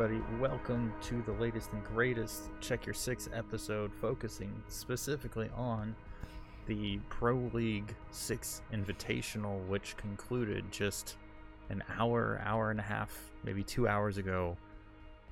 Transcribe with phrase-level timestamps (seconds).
[0.00, 5.96] Everybody, welcome to the latest and greatest Check Your Six episode, focusing specifically on
[6.66, 11.16] the Pro League Six Invitational, which concluded just
[11.70, 13.12] an hour, hour and a half,
[13.42, 14.56] maybe two hours ago,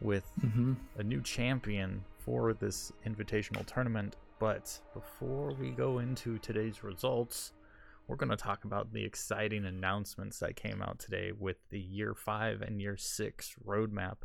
[0.00, 0.72] with Mm-hmm.
[0.98, 4.16] a new champion for this invitational tournament.
[4.40, 7.52] But before we go into today's results,
[8.08, 12.16] we're going to talk about the exciting announcements that came out today with the year
[12.16, 14.16] five and year six roadmap,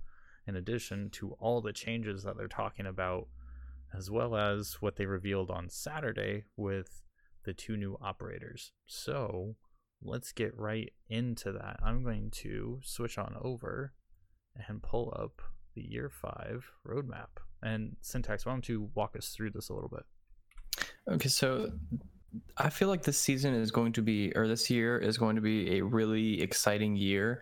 [0.47, 3.27] in addition to all the changes that they're talking about,
[3.95, 7.03] as well as what they revealed on Saturday with
[7.43, 8.71] the two new operators.
[8.85, 9.55] So
[10.01, 11.79] let's get right into that.
[11.83, 13.93] I'm going to switch on over
[14.67, 15.41] and pull up
[15.75, 17.39] the year five roadmap.
[17.63, 20.05] And syntax, why don't you walk us through this a little bit?
[21.09, 21.71] Okay, so
[22.57, 25.41] I feel like this season is going to be, or this year is going to
[25.41, 27.41] be a really exciting year.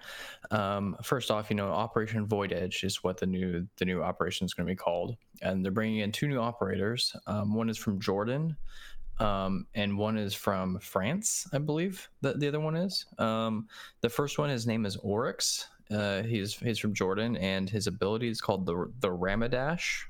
[0.50, 4.46] Um, first off, you know, Operation Void Edge is what the new the new operation
[4.46, 7.16] is going to be called, and they're bringing in two new operators.
[7.28, 8.56] Um, one is from Jordan,
[9.20, 12.10] um, and one is from France, I believe.
[12.22, 13.06] That the other one is.
[13.20, 13.68] Um,
[14.02, 15.68] the first one, his name is Oryx.
[15.92, 20.08] Uh, he's he's from Jordan, and his ability is called the the Remah Dash.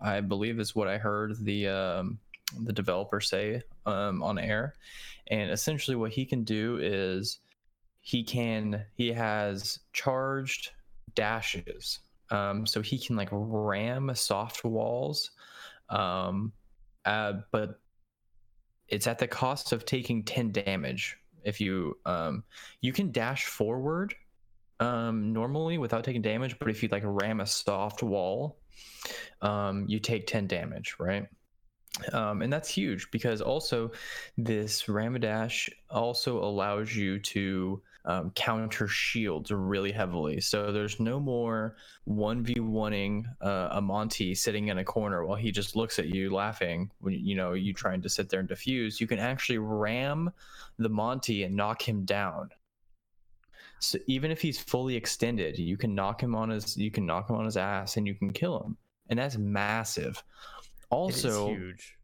[0.00, 2.18] I believe is what I heard the um,
[2.64, 4.74] the developer say um, on air,
[5.28, 7.40] and essentially what he can do is
[8.00, 10.70] he can he has charged
[11.14, 12.00] dashes,
[12.30, 15.30] um, so he can like ram soft walls,
[15.90, 16.52] um,
[17.04, 17.80] uh, but
[18.88, 22.42] it's at the cost of taking 10 damage if you um
[22.80, 24.14] you can dash forward
[24.80, 28.58] um normally without taking damage but if you like ram a soft wall
[29.42, 31.26] um you take 10 damage right
[32.12, 33.90] um, and that's huge because also
[34.36, 40.40] this Remah Dash also allows you to um, counter shields really heavily.
[40.40, 41.76] So there's no more
[42.08, 46.90] 1v1ing uh, a Monty sitting in a corner while he just looks at you laughing
[47.00, 48.98] when you know you trying to sit there and defuse.
[48.98, 50.30] You can actually ram
[50.78, 52.48] the Monty and knock him down.
[53.80, 57.28] So even if he's fully extended, you can knock him on his you can knock
[57.28, 58.76] him on his ass and you can kill him.
[59.10, 60.22] And that's massive.
[60.90, 61.96] Also, huge.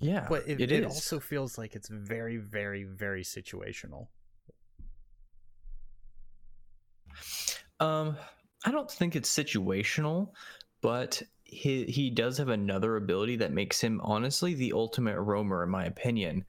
[0.00, 4.06] yeah, But it, it also feels like it's very, very, very situational.
[7.80, 8.16] Um,
[8.64, 10.30] I don't think it's situational,
[10.82, 15.70] but he he does have another ability that makes him honestly the ultimate roamer, in
[15.70, 16.44] my opinion.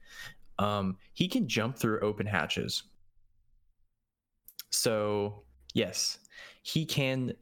[0.58, 2.84] Um, he can jump through open hatches.
[4.70, 5.42] So
[5.74, 6.18] yes,
[6.62, 7.34] he can.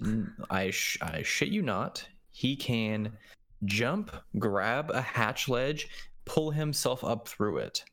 [0.51, 2.07] I sh- I shit you not.
[2.31, 3.13] He can
[3.65, 5.89] jump, grab a hatch ledge,
[6.25, 7.85] pull himself up through it.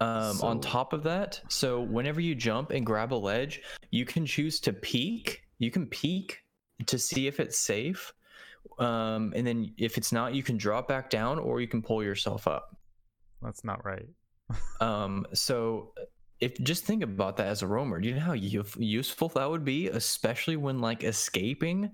[0.00, 4.26] Um, on top of that, so whenever you jump and grab a ledge, you can
[4.26, 5.42] choose to peek.
[5.58, 6.42] You can peek
[6.86, 8.12] to see if it's safe.
[8.78, 12.02] Um, and then if it's not, you can drop back down or you can pull
[12.02, 12.76] yourself up.
[13.42, 14.06] That's not right.
[14.80, 15.94] Um, so
[16.40, 19.48] if just think about that as a roamer, do you know how u- useful that
[19.48, 21.90] would be, especially when like escaping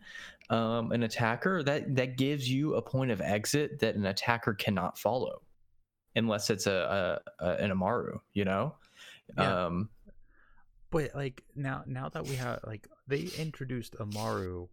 [0.50, 1.62] um, an attacker?
[1.62, 5.40] That that gives you a point of exit that an attacker cannot follow,
[6.14, 8.74] unless it's a, a, a an Amaru, you know.
[9.38, 9.66] Yeah.
[9.66, 9.88] Um,
[10.90, 14.66] But like now, now that we have like they introduced Amaru,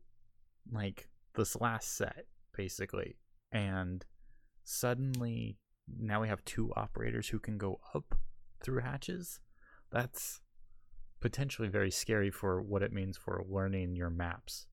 [0.71, 3.17] like this last set basically,
[3.51, 4.03] and
[4.63, 5.57] suddenly
[5.99, 8.15] now we have two operators who can go up
[8.63, 9.39] through hatches.
[9.91, 10.41] That's
[11.19, 14.65] potentially very scary for what it means for learning your maps.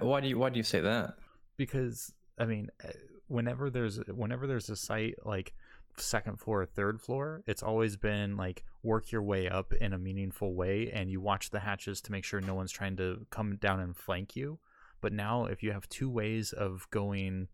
[0.00, 1.14] Why do you why do you say that?
[1.56, 2.92] because I mean, eh,
[3.28, 5.54] whenever there's whenever there's a site like
[5.96, 9.98] second floor or third floor, it's always been like work your way up in a
[9.98, 13.56] meaningful way, and you watch the hatches to make sure no one's trying to come
[13.56, 14.58] down and flank you.
[15.00, 17.48] But now, if you have two ways of going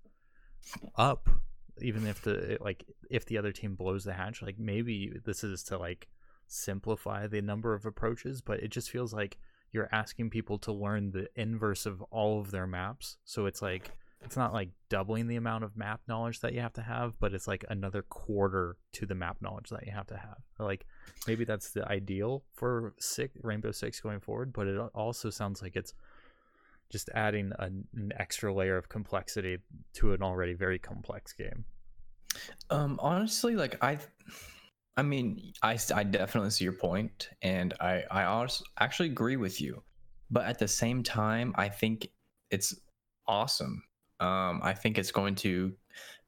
[0.97, 1.29] up,
[1.81, 5.63] even if the like if the other team blows the hatch, like maybe this is
[5.65, 6.09] to like
[6.47, 9.39] simplify the number of approaches, but it just feels like
[9.73, 13.19] you're asking people to learn the inverse of all of their maps.
[13.25, 13.93] So it's like
[14.25, 17.33] it's not like doubling the amount of map knowledge that you have to have, but
[17.35, 20.39] it's like another quarter to the map knowledge that you have to have.
[20.59, 20.87] Like
[21.27, 25.77] maybe that's the ideal for six Rainbow Six going forward, but it also sounds like
[25.77, 25.95] it's
[26.91, 29.59] just adding an, an extra layer of complexity
[29.95, 31.65] to an already very complex game.
[32.71, 33.99] Um, honestly, like I,
[34.99, 39.61] I mean, I, I definitely see your point, and I I honest, actually agree with
[39.61, 39.85] you,
[40.29, 42.09] but at the same time, I think
[42.51, 42.75] it's
[43.29, 43.85] awesome.
[44.19, 45.73] Um, I think it's going to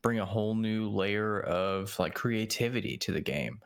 [0.02, 3.58] bring a whole new layer of like creativity to the game.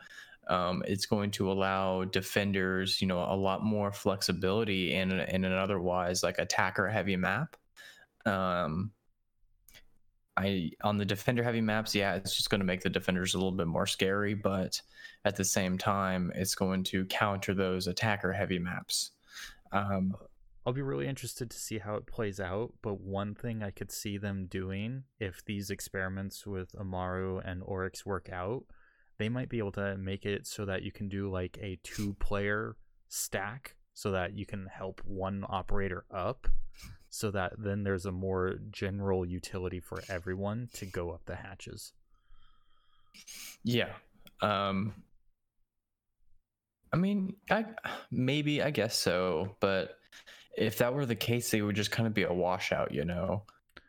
[0.49, 5.53] Um, it's going to allow defenders, you know, a lot more flexibility in in an
[5.53, 7.57] otherwise like attacker heavy map.
[8.25, 8.94] Um,
[10.37, 13.39] I on the defender heavy maps, yeah, it's just going to make the defenders a
[13.39, 14.81] little bit more scary, but
[15.25, 19.13] at the same time, it's going to counter those attacker heavy maps.
[19.73, 20.15] Um,
[20.67, 22.73] I'll be really interested to see how it plays out.
[22.83, 28.07] But one thing I could see them doing if these experiments with Amaru and Oryx
[28.07, 28.65] work out,
[29.19, 32.15] they might be able to make it so that you can do like a two
[32.15, 32.77] player
[33.09, 36.49] stack so that you can help one operator up
[37.15, 41.93] so that then there's a more general utility for everyone to go up the hatches.
[43.63, 43.91] Yeah.
[44.41, 44.95] Um
[46.93, 47.67] I mean, I
[48.11, 49.97] maybe I guess so, but
[50.57, 53.43] if that were the case, they would just kind of be a washout, you know.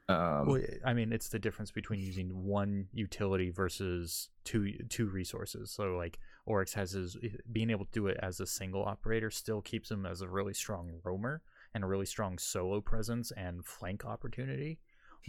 [0.07, 5.71] Um, well, I mean, it's the difference between using one utility versus two two resources.
[5.71, 7.17] So, like Oryx has his
[7.51, 10.53] being able to do it as a single operator still keeps him as a really
[10.53, 11.41] strong roamer
[11.75, 14.79] and a really strong solo presence and flank opportunity.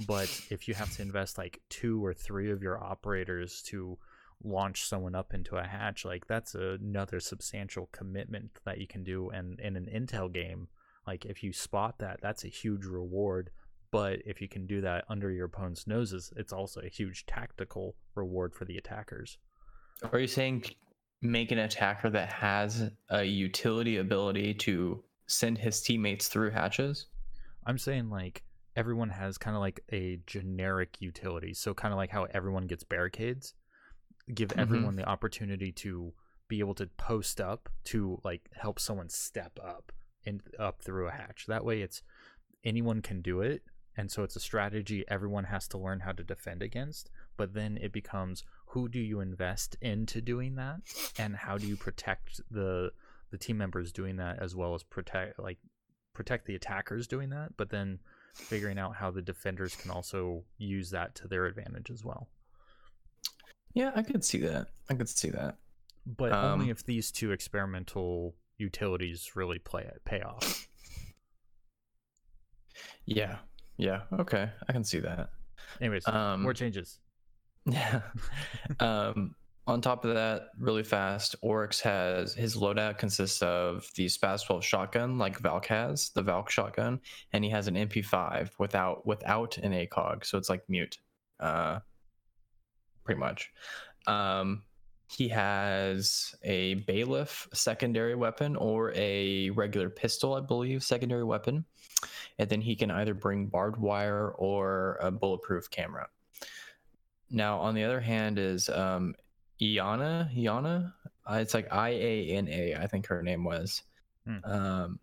[0.07, 3.99] But if you have to invest like two or three of your operators to
[4.45, 9.29] launch someone up into a hatch, like that's another substantial commitment that you can do.
[9.31, 10.69] And in an intel game,
[11.07, 13.51] like if you spot that, that's a huge reward.
[13.91, 17.97] But if you can do that under your opponent's noses, it's also a huge tactical
[18.15, 19.39] reward for the attackers.
[20.13, 20.65] Are you saying
[21.23, 27.07] make an attacker that has a utility ability to send his teammates through hatches?
[27.67, 28.43] I'm saying like
[28.77, 31.55] everyone has kind of like a generic utility.
[31.55, 33.55] So kind of like how everyone gets barricades,
[34.35, 34.61] give mm-hmm.
[34.61, 36.13] everyone the opportunity to
[36.49, 39.93] be able to post up to like help someone step up
[40.25, 41.47] and up through a hatch.
[41.49, 42.03] That way, it's
[42.65, 43.63] anyone can do it,
[43.97, 47.11] and so it's a strategy everyone has to learn how to defend against.
[47.37, 50.81] But then it becomes who do you invest into doing that,
[51.19, 52.93] and how do you protect the
[53.39, 55.59] the team members doing that as well as protect like
[56.15, 57.99] protect the attackers doing that, but then
[58.35, 62.29] figuring out how the defenders can also use that to their advantage as well.
[63.75, 64.69] Yeah, I could see that.
[64.89, 65.57] I could see that.
[66.07, 70.67] But um, only if these two experimental utilities really play it pay off.
[73.05, 73.37] Yeah.
[73.77, 74.03] Yeah.
[74.19, 74.49] Okay.
[74.67, 75.29] I can see that.
[75.81, 76.99] Anyways, um, more changes.
[77.69, 78.03] Yeah.
[78.79, 79.35] um,
[79.67, 84.65] on top of that, really fast, Oryx has his loadout consists of the Spas 12
[84.65, 87.01] shotgun, like Valk has, the Valk shotgun,
[87.33, 90.99] and he has an MP5 without without an ACOG, so it's like mute,
[91.41, 91.81] uh,
[93.05, 93.51] pretty much.
[94.07, 94.63] Um,
[95.09, 101.65] he has a bailiff secondary weapon or a regular pistol, I believe, secondary weapon.
[102.39, 106.09] And then he can either bring barbed wire or a bulletproof camera.
[107.31, 109.15] Now, on the other hand, is um,
[109.61, 110.35] Iana.
[110.37, 110.93] Iana,
[111.31, 112.75] uh, it's like I A N A.
[112.75, 113.83] I think her name was.
[114.27, 114.45] Hmm.
[114.45, 115.01] Um,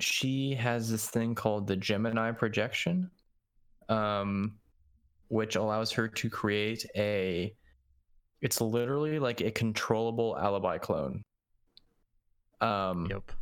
[0.00, 3.10] she has this thing called the Gemini projection,
[3.88, 4.58] um,
[5.28, 7.54] which allows her to create a
[8.40, 11.22] it's literally like a controllable alibi clone.
[12.60, 13.32] Um, yep.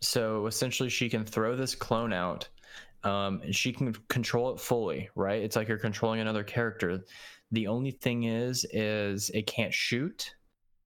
[0.00, 2.48] So essentially, she can throw this clone out,
[3.04, 5.10] um, and she can control it fully.
[5.14, 5.42] Right?
[5.42, 7.04] It's like you're controlling another character.
[7.52, 10.34] The only thing is, is it can't shoot.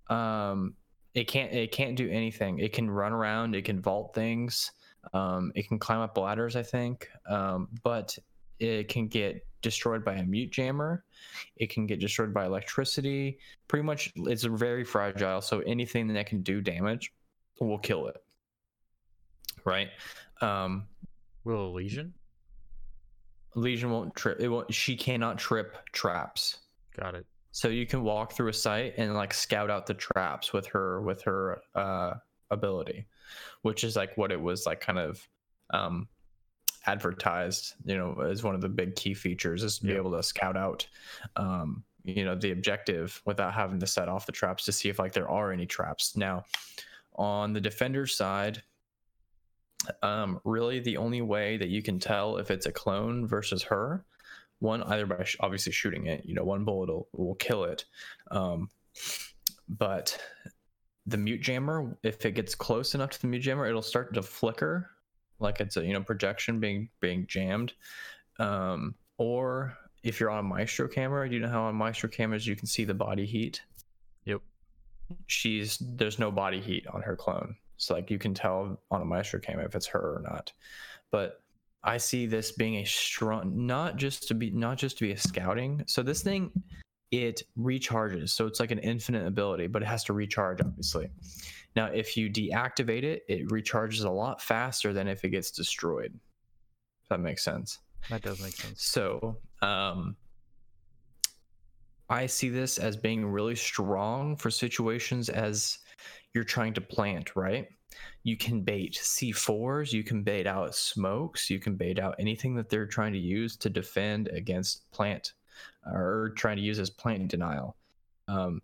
[0.08, 0.74] Um,
[1.14, 1.52] it can't.
[1.52, 2.58] It can't do anything.
[2.58, 3.54] It can run around.
[3.54, 4.70] It can vault things.
[5.14, 6.56] Um, it can climb up ladders.
[6.56, 7.08] I think.
[7.28, 8.16] Um, but
[8.58, 11.04] it can get destroyed by a mute jammer.
[11.56, 13.38] It can get destroyed by electricity.
[13.66, 15.40] Pretty much, it's very fragile.
[15.40, 17.12] So anything that can do damage
[17.60, 18.16] will kill it.
[19.64, 19.88] Right.
[20.40, 20.86] Um,
[21.44, 22.14] will Lesion?
[23.58, 24.40] Lesion won't trip.
[24.40, 24.72] It won't.
[24.72, 26.58] She cannot trip traps.
[26.98, 27.26] Got it.
[27.50, 31.00] So you can walk through a site and like scout out the traps with her
[31.02, 32.14] with her uh,
[32.50, 33.06] ability,
[33.62, 35.26] which is like what it was like kind of
[35.70, 36.08] um,
[36.86, 40.22] advertised you know as one of the big key features is to be able to
[40.22, 40.86] scout out
[41.36, 44.98] um, you know the objective without having to set off the traps to see if
[44.98, 46.42] like there are any traps now
[47.16, 48.62] on the defender side
[50.02, 54.04] um, really the only way that you can tell if it's a clone versus her
[54.60, 57.84] one either by sh- obviously shooting it you know one bullet will, will kill it
[58.30, 58.68] um,
[59.68, 60.18] but
[61.06, 64.22] the mute jammer if it gets close enough to the mute jammer it'll start to
[64.22, 64.90] flicker
[65.38, 67.72] like it's a you know projection being being jammed
[68.38, 72.46] um, or if you're on a maestro camera do you know how on maestro cameras
[72.46, 73.62] you can see the body heat?
[74.24, 74.40] Yep.
[75.26, 79.04] She's there's no body heat on her clone so like you can tell on a
[79.04, 80.52] maestro camera if it's her or not
[81.10, 81.40] but
[81.82, 85.16] i see this being a strong not just to be not just to be a
[85.16, 86.52] scouting so this thing
[87.10, 88.30] it recharges.
[88.30, 91.08] So it's like an infinite ability, but it has to recharge, obviously.
[91.74, 96.12] Now, if you deactivate it, it recharges a lot faster than if it gets destroyed.
[97.02, 97.78] If that makes sense.
[98.10, 98.82] That does make sense.
[98.82, 100.16] So, um,
[102.10, 105.78] I see this as being really strong for situations as
[106.34, 107.68] you're trying to plant, right?
[108.22, 112.68] You can bait C4s, you can bait out smokes, you can bait out anything that
[112.68, 115.32] they're trying to use to defend against plant
[115.86, 117.76] or trying to use as plant denial.
[118.28, 118.60] Um,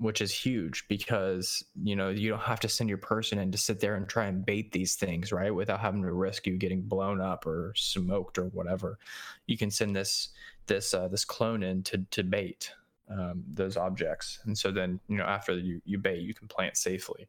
[0.00, 3.58] which is huge because you know you don't have to send your person in to
[3.58, 6.80] sit there and try and bait these things right without having to risk you getting
[6.80, 8.98] blown up or smoked or whatever
[9.46, 10.30] you can send this
[10.66, 12.72] this uh, this clone in to to bait
[13.10, 16.76] um, those objects and so then you know after you you bait you can plant
[16.76, 17.28] safely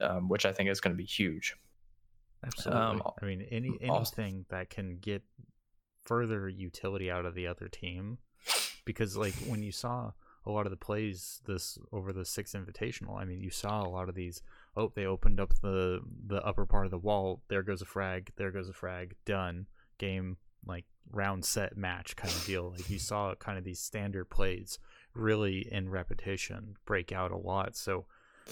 [0.00, 1.56] um, which i think is going to be huge
[2.44, 5.22] absolutely um, i mean any anything that can get
[6.02, 8.18] further utility out of the other team
[8.84, 10.12] because like when you saw
[10.46, 13.18] a lot of the plays this over the six invitational.
[13.18, 14.42] I mean, you saw a lot of these.
[14.76, 17.42] Oh, they opened up the the upper part of the wall.
[17.48, 18.30] There goes a frag.
[18.36, 19.14] There goes a frag.
[19.24, 19.66] Done.
[19.98, 22.70] Game like round set match kind of deal.
[22.76, 24.78] Like you saw kind of these standard plays
[25.14, 27.76] really in repetition break out a lot.
[27.76, 28.06] So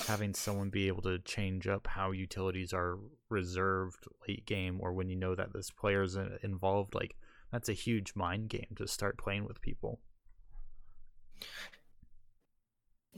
[0.06, 5.08] having someone be able to change up how utilities are reserved late game or when
[5.08, 7.16] you know that this player is involved, like
[7.50, 10.00] that's a huge mind game to start playing with people.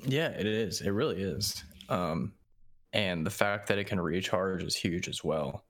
[0.03, 0.81] Yeah, it is.
[0.81, 1.63] It really is.
[1.89, 2.33] Um,
[2.93, 5.65] and the fact that it can recharge is huge as well.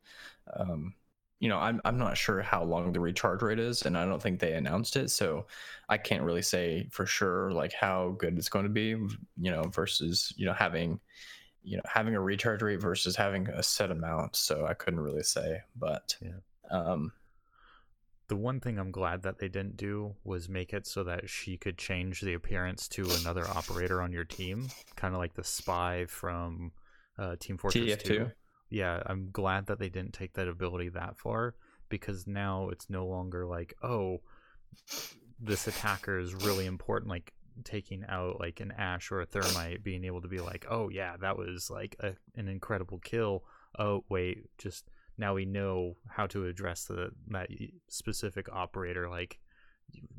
[0.57, 0.95] Um,
[1.44, 4.22] you know, I'm I'm not sure how long the recharge rate is, and I don't
[4.22, 5.44] think they announced it, so
[5.90, 8.88] I can't really say for sure like how good it's going to be.
[8.88, 11.00] You know, versus you know having
[11.62, 14.36] you know having a recharge rate versus having a set amount.
[14.36, 16.38] So I couldn't really say, but yeah.
[16.70, 17.12] Um,
[18.28, 21.58] the one thing I'm glad that they didn't do was make it so that she
[21.58, 26.06] could change the appearance to another operator on your team, kind of like the spy
[26.08, 26.72] from
[27.18, 28.02] uh, Team Fortress TF2.
[28.02, 28.30] 2.
[28.75, 31.54] Yeah, I'm glad that they didn't take that ability that far
[31.88, 34.21] because now it's no longer like, oh,
[35.38, 37.09] this attacker is really important.
[37.09, 40.88] Like taking out like an Ash or a Thermite, being able to be like, oh
[40.88, 43.45] yeah, that was like a, an incredible kill.
[43.78, 47.49] Oh wait, just now we know how to address the that
[47.88, 49.38] specific operator like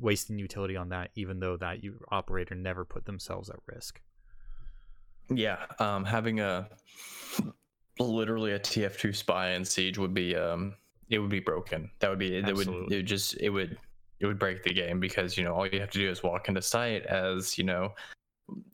[0.00, 4.00] wasting utility on that even though that you, operator never put themselves at risk
[5.28, 6.68] yeah um, having a
[7.98, 10.74] literally a tf2 spy in siege would be um
[11.08, 11.90] it would be broken.
[12.00, 13.78] That would be it would it would just it would
[14.20, 16.48] it would break the game because you know all you have to do is walk
[16.48, 17.92] into sight as you know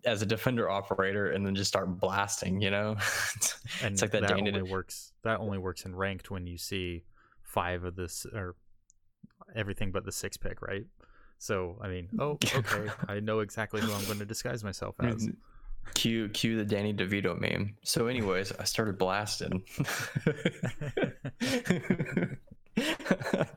[0.04, 2.96] as a defender operator and then just start blasting you know?
[3.36, 6.58] It's, and it's like that, that only works that only works in ranked when you
[6.58, 7.04] see
[7.42, 8.54] five of this or
[9.54, 10.84] everything but the six pick right?
[11.38, 12.88] So i mean oh okay.
[13.08, 15.28] I know exactly who i'm going to disguise myself as
[15.94, 17.76] cue cue the danny devito meme.
[17.82, 19.62] So anyways i started blasting.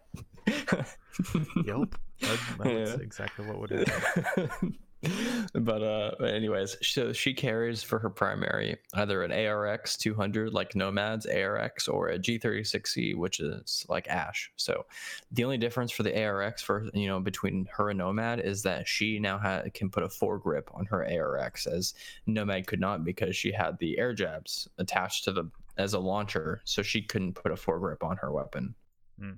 [1.65, 2.96] Yep that, that's yeah.
[3.01, 4.77] exactly what would happen
[5.53, 11.25] but uh anyways so she carries for her primary either an arx 200 like nomads
[11.25, 14.51] arx or a g36c which is like ash.
[14.55, 14.85] So
[15.31, 18.88] the only difference for the arx for you know between her and nomad is that
[18.88, 21.93] she now ha- can put a foregrip on her arx as
[22.25, 26.81] nomad could not because she had the Airjabs attached to the as a launcher so
[26.81, 28.75] she couldn't put a foregrip on her weapon.
[29.19, 29.38] Mm.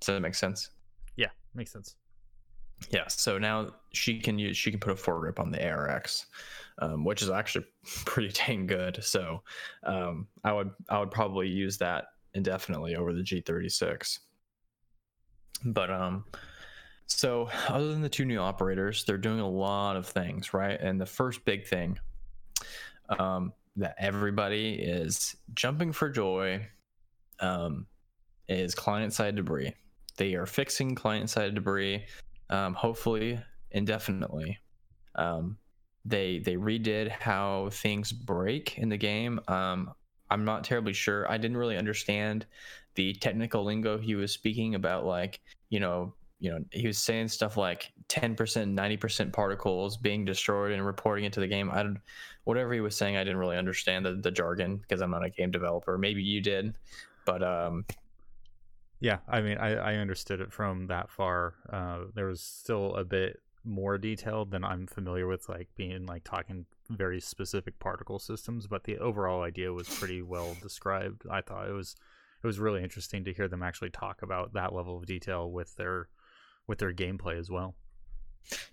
[0.00, 0.70] does that make sense?
[1.16, 1.96] Yeah makes sense
[2.90, 6.26] yeah, so now she can use she can put a foregrip on the ARX,
[6.80, 7.66] um, which is actually
[8.04, 9.02] pretty dang good.
[9.02, 9.42] So
[9.84, 14.18] um, I would I would probably use that indefinitely over the G36.
[15.64, 16.24] But um,
[17.06, 20.78] so other than the two new operators, they're doing a lot of things, right?
[20.80, 21.98] And the first big thing
[23.18, 26.66] um, that everybody is jumping for joy
[27.40, 27.86] um,
[28.48, 29.74] is client side debris.
[30.16, 32.04] They are fixing client side debris
[32.50, 33.40] um, hopefully
[33.70, 34.58] indefinitely.
[35.14, 35.58] Um,
[36.04, 39.40] they they redid how things break in the game.
[39.48, 39.92] Um,
[40.30, 41.30] I'm not terribly sure.
[41.30, 42.46] I didn't really understand
[42.94, 45.40] the technical lingo he was speaking about, like
[45.70, 50.86] you know, you know, he was saying stuff like 10%, 90% particles being destroyed and
[50.86, 51.68] reporting into the game.
[51.70, 51.98] I don't,
[52.44, 55.30] whatever he was saying, I didn't really understand the, the jargon because I'm not a
[55.30, 55.98] game developer.
[55.98, 56.74] Maybe you did,
[57.24, 57.84] but um,
[59.00, 61.54] yeah, I mean, I, I understood it from that far.
[61.72, 66.24] Uh, there was still a bit more detailed than I'm familiar with, like being like
[66.24, 68.66] talking very specific particle systems.
[68.66, 71.22] But the overall idea was pretty well described.
[71.30, 71.94] I thought it was
[72.42, 75.76] it was really interesting to hear them actually talk about that level of detail with
[75.76, 76.08] their
[76.66, 77.74] with their gameplay as well.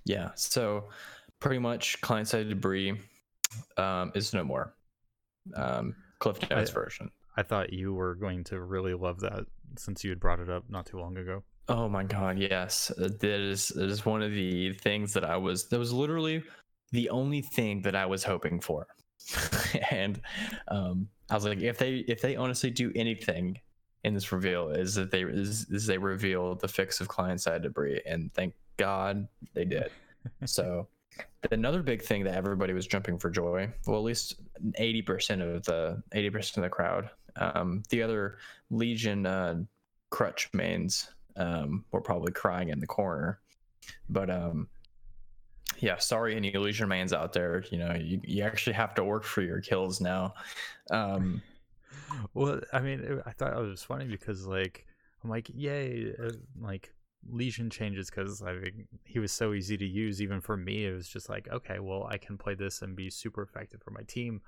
[0.06, 0.32] Yeah.
[0.36, 0.90] So
[1.40, 3.00] pretty much client side debris
[3.78, 4.74] um, is no more.
[5.56, 7.12] Um, Cliff Notes I- version.
[7.38, 9.46] I thought you were going to really love that
[9.78, 11.44] since you had brought it up not too long ago.
[11.68, 12.92] Oh my god, yes.
[12.92, 16.44] Uh, That is that is one of the things that I was that was literally
[16.92, 18.88] the only thing that I was hoping for.
[19.92, 20.22] and
[20.68, 23.60] um I was like if they if they honestly do anything
[24.04, 27.64] in this reveal is that they is, is they reveal the fix of client side
[27.64, 29.90] debris and thank God they did.
[30.46, 30.88] so
[31.52, 34.36] another big thing that everybody was jumping for joy, well at least
[34.80, 37.10] 80% of the 80% of the crowd.
[37.36, 38.38] Um the other
[38.70, 39.64] Lesion uh
[40.10, 43.40] crutch mains um, were probably crying in the corner.
[44.10, 44.70] But um,
[45.80, 47.64] yeah, sorry, any illusion mains out there.
[47.70, 50.34] You know, you, you actually have to work for your kills now.
[50.90, 51.42] Um,
[52.34, 54.86] Well, I mean, I thought it was funny because like
[55.24, 56.94] I'm like, yay, uh, like
[57.30, 60.22] Lesion changes because I mean, he was so easy to use.
[60.22, 63.10] Even for me, it was just like, okay, well, I can play this and be
[63.10, 64.42] super effective for my team.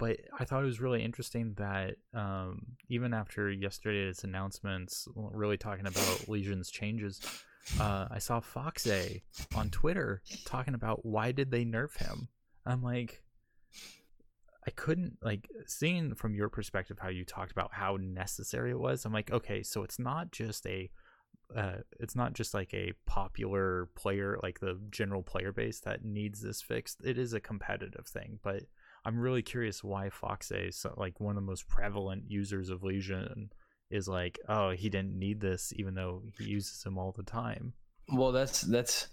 [0.00, 5.86] But I thought it was really interesting that um, even after yesterday's announcements, really talking
[5.86, 7.20] about Lesion's changes,
[7.78, 9.20] uh, I saw Foxe
[9.54, 12.28] on Twitter talking about why did they nerf him.
[12.64, 13.22] I'm like,
[14.66, 19.04] I couldn't like seeing from your perspective how you talked about how necessary it was.
[19.04, 20.90] I'm like, okay, so it's not just a
[21.54, 26.40] uh, it's not just like a popular player, like the general player base that needs
[26.40, 27.04] this fixed.
[27.04, 28.62] It is a competitive thing, but
[29.04, 33.50] I'm really curious why Foxe, so like one of the most prevalent users of Lesion,
[33.90, 37.72] is like, oh, he didn't need this, even though he uses him all the time.
[38.12, 39.08] well, that's that's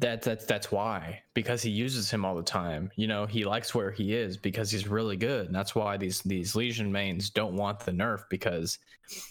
[0.00, 2.90] that that's that's why because he uses him all the time.
[2.96, 6.22] You know, he likes where he is because he's really good, and that's why these
[6.22, 8.78] these Lesion mains don't want the nerf because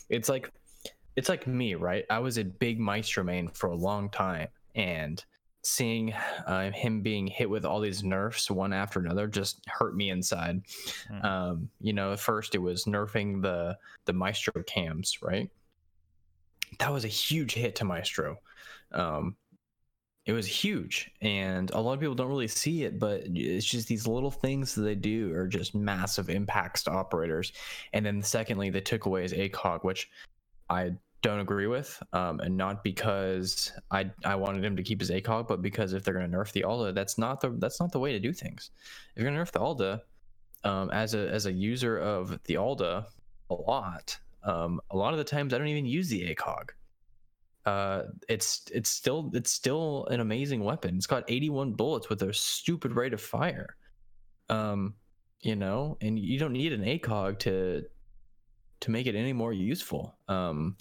[0.09, 0.51] it's like
[1.15, 2.05] it's like me, right?
[2.09, 5.23] I was a big Maestro main for a long time, and
[5.63, 6.13] seeing
[6.47, 10.61] uh, him being hit with all these nerfs one after another just hurt me inside.
[11.07, 11.25] Hmm.
[11.25, 15.49] Um, you know, first it was nerfing the the Maestro cams, right?
[16.79, 18.37] That was a huge hit to Maestro.
[18.91, 19.35] Um,
[20.25, 23.87] it was huge, and a lot of people don't really see it, but it's just
[23.87, 27.53] these little things that they do are just massive impacts to operators.
[27.93, 30.09] And then secondly, they took away his ACOG, which
[30.69, 35.11] I don't agree with, um, and not because I I wanted him to keep his
[35.11, 37.91] ACOG, but because if they're going to nerf the Alda, that's not the that's not
[37.91, 38.71] the way to do things.
[39.15, 40.01] If you're going to nerf the Alda,
[40.63, 43.07] um, as a as a user of the Alda
[43.49, 46.69] a lot, um, a lot of the times I don't even use the ACOG.
[47.65, 50.95] Uh, it's it's still it's still an amazing weapon.
[50.95, 53.75] It's got 81 bullets with a stupid rate of fire.
[54.49, 54.95] Um,
[55.41, 57.83] you know, and you don't need an ACOG to
[58.81, 60.15] to make it any more useful.
[60.27, 60.75] Um,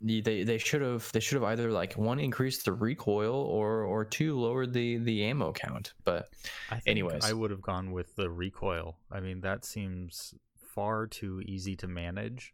[0.00, 4.04] they they should have they should have either like one increased the recoil or or
[4.04, 5.94] two lowered the the ammo count.
[6.04, 6.28] But
[6.70, 7.24] I Anyways.
[7.24, 8.98] I would have gone with the recoil.
[9.10, 12.52] I mean, that seems far too easy to manage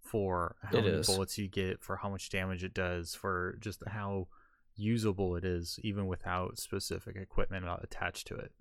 [0.00, 1.06] for how It many is.
[1.06, 4.28] bullets you get, for how much damage it does, for just how
[4.74, 8.52] usable it is, even without specific equipment uh, attached to it.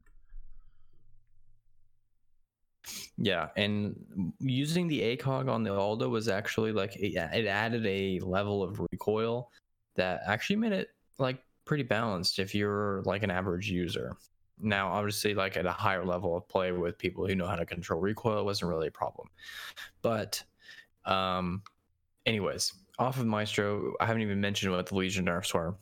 [3.18, 3.96] Yeah, and
[4.40, 9.52] using the ACOG on the Alda was actually like it, added a level of recoil
[9.96, 14.16] that actually made it like pretty balanced if you're like an average user.
[14.60, 17.66] Now, obviously, like at a higher level of play with people who know how to
[17.66, 19.28] control recoil, it wasn't really a problem.
[20.02, 20.42] But,
[21.06, 21.64] um,
[22.26, 25.76] anyways, off of Maestro, I haven't even mentioned what the Lesion nerfs were.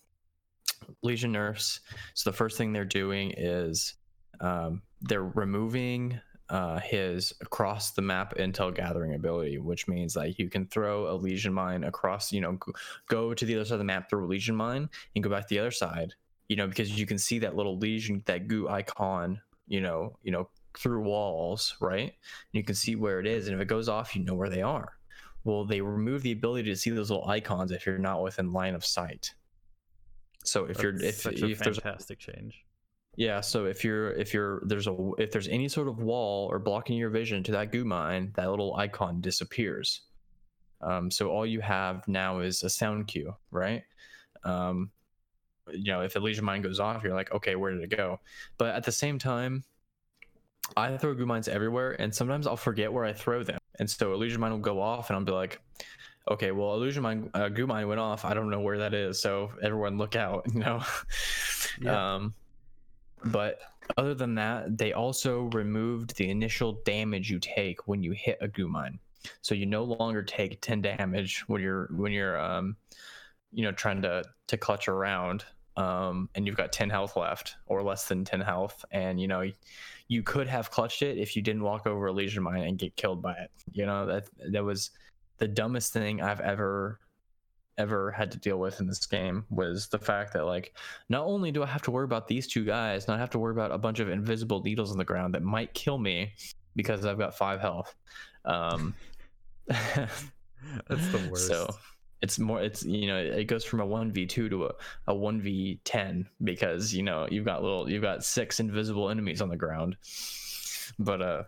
[1.04, 1.82] Lesion nerfs.
[2.16, 3.94] So the first thing they're doing is
[4.40, 6.20] um, they're removing
[6.54, 11.16] uh, his across the map intel gathering ability, which means like you can throw a
[11.16, 12.60] Lesion mine across, you know,
[13.10, 15.48] go to the other side of the map, throw a Lesion mine, and go back
[15.48, 16.14] to the other side,
[16.50, 20.32] you know, because you can see that little Lesion, that goo icon, you know, you
[20.32, 22.12] know, through walls, right?
[22.12, 22.14] And
[22.52, 24.62] you can see where it is, and if it goes off, you know where they
[24.62, 24.94] are.
[25.46, 28.76] Well, they remove the ability to see those little icons if you're not within line
[28.76, 29.34] of sight.
[30.44, 32.64] So if you're That's if such a if there's fantastic change.
[33.16, 36.58] Yeah, so if you're if you're there's a if there's any sort of wall or
[36.58, 40.02] blocking your vision to that goo mine, that little icon disappears.
[40.82, 43.84] Um, so all you have now is a sound cue, right?
[44.44, 44.92] Um,
[45.72, 48.20] you know, if a Lesion mine goes off, you're like, okay, where did it go?
[48.58, 49.64] But at the same time,
[50.76, 54.14] I throw goo mines everywhere, and sometimes I'll forget where I throw them, and so
[54.14, 55.62] illusion mine will go off, and I'll be like,
[56.30, 58.26] okay, well, illusion mine, uh, goo mine went off.
[58.26, 60.84] I don't know where that is, so everyone look out, you know.
[61.80, 62.16] Yeah.
[62.16, 62.34] Um,
[63.26, 63.60] but
[63.98, 68.48] other than that, they also removed the initial damage you take when you hit a
[68.48, 69.00] goo mine.
[69.42, 72.76] So you no longer take 10 damage when you're when you're um
[73.54, 77.82] you know trying to to clutch around um, and you've got 10 health left or
[77.82, 79.50] less than 10 health and you know
[80.08, 82.96] you could have clutched it if you didn't walk over a Lesion mine and get
[82.96, 84.92] killed by it you know that that was
[85.38, 87.00] the dumbest thing i've ever
[87.78, 90.76] ever had to deal with in this game was the fact that like
[91.10, 93.52] not only do i have to worry about these two guys not have to worry
[93.52, 96.32] about a bunch of invisible needles on the ground that might kill me
[96.76, 97.96] because i've got five health
[98.46, 98.94] um
[99.68, 101.48] That's the worst.
[101.48, 101.68] so
[102.22, 104.72] it's more it's you know it goes from a 1v2 to a,
[105.08, 109.58] a 1v10 because you know you've got little you've got six invisible enemies on the
[109.58, 109.98] ground
[111.00, 111.44] but uh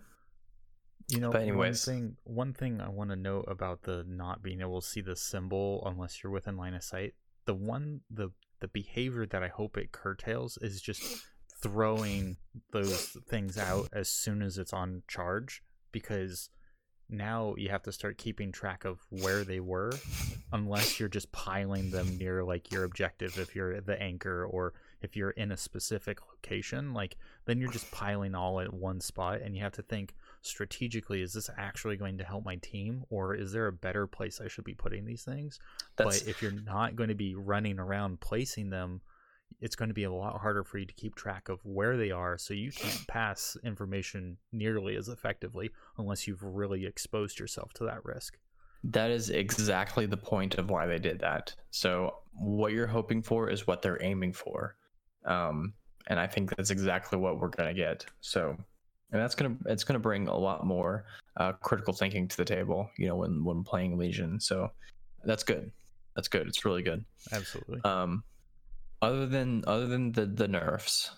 [1.07, 1.87] You know, But anyways.
[1.87, 5.01] one thing one thing I want to note about the not being able to see
[5.01, 7.13] the symbol unless you're within line of sight,
[7.45, 11.03] the one the the behavior that I hope it curtails is just
[11.61, 12.37] throwing
[12.71, 16.49] those things out as soon as it's on charge because
[17.09, 19.91] now you have to start keeping track of where they were
[20.51, 25.15] unless you're just piling them near like your objective if you're the anchor or if
[25.15, 27.15] you're in a specific location like
[27.45, 30.15] then you're just piling all at one spot and you have to think
[30.45, 34.39] strategically is this actually going to help my team or is there a better place
[34.43, 35.60] i should be putting these things?
[35.95, 39.01] That's but if you're not going to be running around placing them
[39.62, 42.12] it's going to be a lot harder for you to keep track of where they
[42.12, 47.86] are so you can't pass information nearly as effectively unless you've really exposed yourself to
[47.86, 48.38] that risk.
[48.84, 51.55] That is exactly the point of why they did that.
[51.71, 54.75] So what you're hoping for is what they're aiming for
[55.25, 55.73] um
[56.08, 58.05] and i think that's exactly what we're gonna get.
[58.21, 58.58] So
[59.15, 61.06] and that's gonna it's gonna bring a lot more
[61.38, 64.41] uh, critical thinking to the table you know when when playing Lesion.
[64.41, 64.71] So
[65.23, 65.71] that's good.
[66.17, 66.47] That's good.
[66.47, 67.06] It's really good.
[67.32, 67.80] Absolutely.
[67.86, 68.25] Um
[69.01, 71.12] other than other than the the nerfs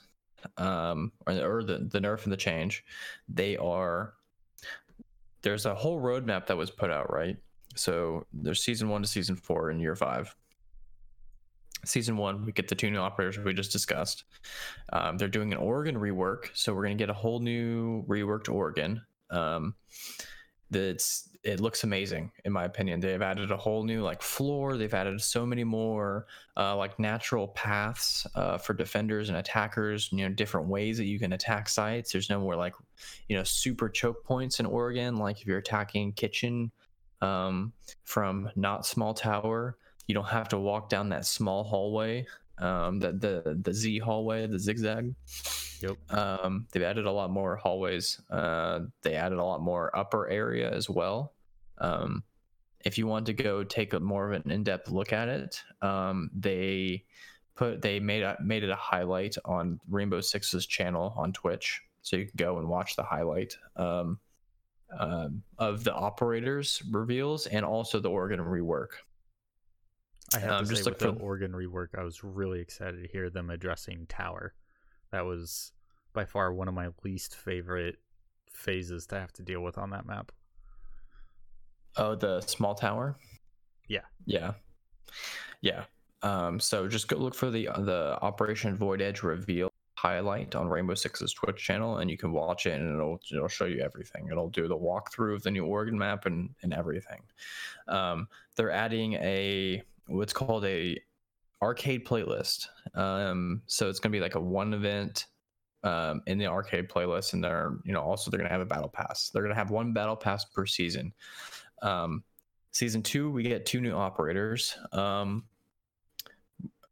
[0.57, 2.85] um or, or the the nerf and the change
[3.27, 4.13] they are
[5.41, 7.37] there's a whole roadmap that was put out right?
[7.75, 10.35] So there's season one to season four in year five
[11.87, 14.23] season one we get the two new operators we just discussed.
[14.93, 18.49] Um, they're doing an Oregon rework so we're going to get a whole new reworked
[18.49, 19.01] Oregon.
[19.29, 19.75] Um,
[20.69, 22.99] that's it looks amazing in my opinion.
[22.99, 27.47] They've added a whole new like floor they've added so many more uh, like natural
[27.49, 32.11] paths uh, for defenders and attackers you know different ways that you can attack sites.
[32.11, 32.73] There's no more like
[33.29, 36.71] you know super choke points in oregon like if you're attacking kitchen
[37.21, 37.73] um,
[38.03, 42.25] from not small tower you don't have to walk down that small hallway
[42.59, 45.13] um, the, the the z hallway the zigzag
[45.81, 45.97] Yep.
[46.11, 48.21] um, they've added a lot more hallways.
[48.29, 51.33] Uh, they added a lot more upper area as well.
[51.77, 52.23] Um,
[52.85, 56.29] if you want to go take a more of an in-depth look at it, um,
[56.33, 57.03] they
[57.55, 62.15] put they made a, made it a highlight on Rainbow Six's channel on Twitch, so
[62.15, 64.19] you can go and watch the highlight um,
[64.97, 68.89] um, of the operators reveals and also the Oregon rework.
[70.35, 73.07] I have Um, to just say, with the Oregon rework, I was really excited to
[73.07, 74.53] hear them addressing Tower.
[75.11, 75.71] That was
[76.13, 77.99] by far one of my least favorite
[78.51, 80.31] phases to have to deal with on that map.
[81.95, 83.17] Oh, the small tower.
[83.87, 84.01] Yeah.
[84.25, 84.53] Yeah.
[85.61, 85.85] Yeah.
[86.23, 90.93] Um, so just go look for the the Operation Void Edge reveal highlight on Rainbow
[90.93, 94.27] Six's Twitch channel, and you can watch it, and it'll it'll show you everything.
[94.29, 97.21] It'll do the walkthrough of the new Oregon map and and everything.
[97.87, 100.99] Um, they're adding a what's called a
[101.61, 102.67] arcade playlist.
[102.95, 105.25] Um, so it's gonna be like a one event
[105.83, 108.89] um, in the arcade playlist, and they're you know also they're gonna have a battle
[108.89, 109.29] pass.
[109.29, 111.13] They're gonna have one battle pass per season.
[111.81, 112.23] Um,
[112.71, 114.77] season two, we get two new operators.
[114.91, 115.45] Um,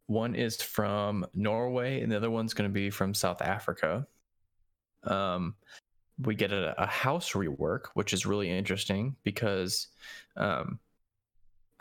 [0.07, 4.05] one is from Norway, and the other one's going to be from South Africa.
[5.03, 5.55] Um,
[6.19, 9.87] we get a, a house rework, which is really interesting because
[10.37, 10.79] um,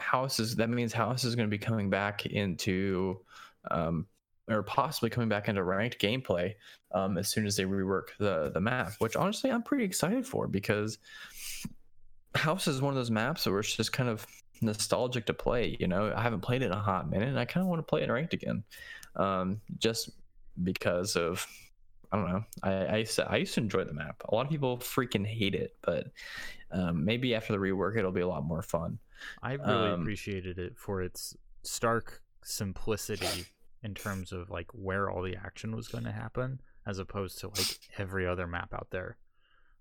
[0.05, 3.21] house is that means house is going to be coming back into
[3.71, 4.07] um,
[4.49, 6.55] or possibly coming back into ranked gameplay
[6.93, 10.47] um, as soon as they rework the the map, which honestly I'm pretty excited for
[10.47, 10.99] because
[12.35, 14.27] House is one of those maps where it's just kind of
[14.61, 15.77] nostalgic to play.
[15.79, 17.79] You know, I haven't played it in a hot minute, and I kind of want
[17.79, 18.65] to play it ranked again,
[19.17, 20.11] um, just
[20.63, 21.47] because of
[22.13, 22.45] I don't know.
[22.63, 24.23] I, I used to, I used to enjoy the map.
[24.29, 26.09] A lot of people freaking hate it, but
[26.71, 28.99] um, maybe after the rework, it'll be a lot more fun.
[29.43, 33.47] I really Um, appreciated it for its stark simplicity
[33.83, 37.49] in terms of like where all the action was going to happen, as opposed to
[37.49, 39.17] like every other map out there.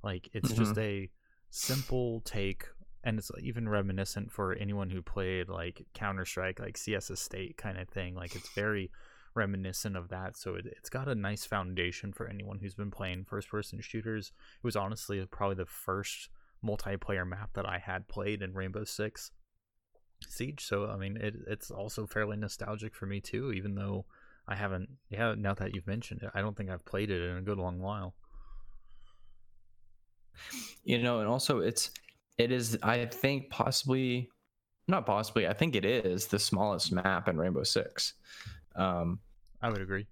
[0.03, 1.09] Like it's just a
[1.49, 2.65] simple take,
[3.03, 7.77] and it's even reminiscent for anyone who played like Counter Strike, like CS Estate kind
[7.77, 8.15] of thing.
[8.15, 8.91] Like it's very
[9.35, 10.37] reminiscent of that.
[10.37, 14.31] So it, it's got a nice foundation for anyone who's been playing first person shooters.
[14.57, 16.29] It was honestly probably the first
[16.63, 19.31] multiplayer map that I had played in Rainbow Six
[20.27, 20.65] Siege.
[20.65, 24.05] So I mean, it, it's also fairly nostalgic for me too, even though
[24.47, 24.89] I haven't.
[25.09, 27.57] Yeah, now that you've mentioned it, I don't think I've played it in a good
[27.57, 28.15] long while.
[30.83, 31.91] You know, and also it's
[32.37, 34.29] it is I think possibly
[34.87, 38.13] not possibly I think it is the smallest map in Rainbow Six.
[38.75, 39.19] Um,
[39.61, 40.07] I would agree.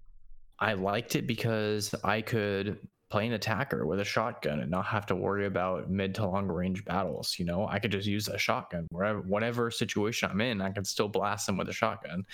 [0.58, 2.78] I liked it because I could
[3.12, 6.48] play an attacker with a shotgun and not have to worry about mid to long
[6.48, 7.36] range battles.
[7.38, 10.86] You know, I could just use a shotgun wherever, whatever situation I'm in, I can
[10.86, 12.24] still blast them with a shotgun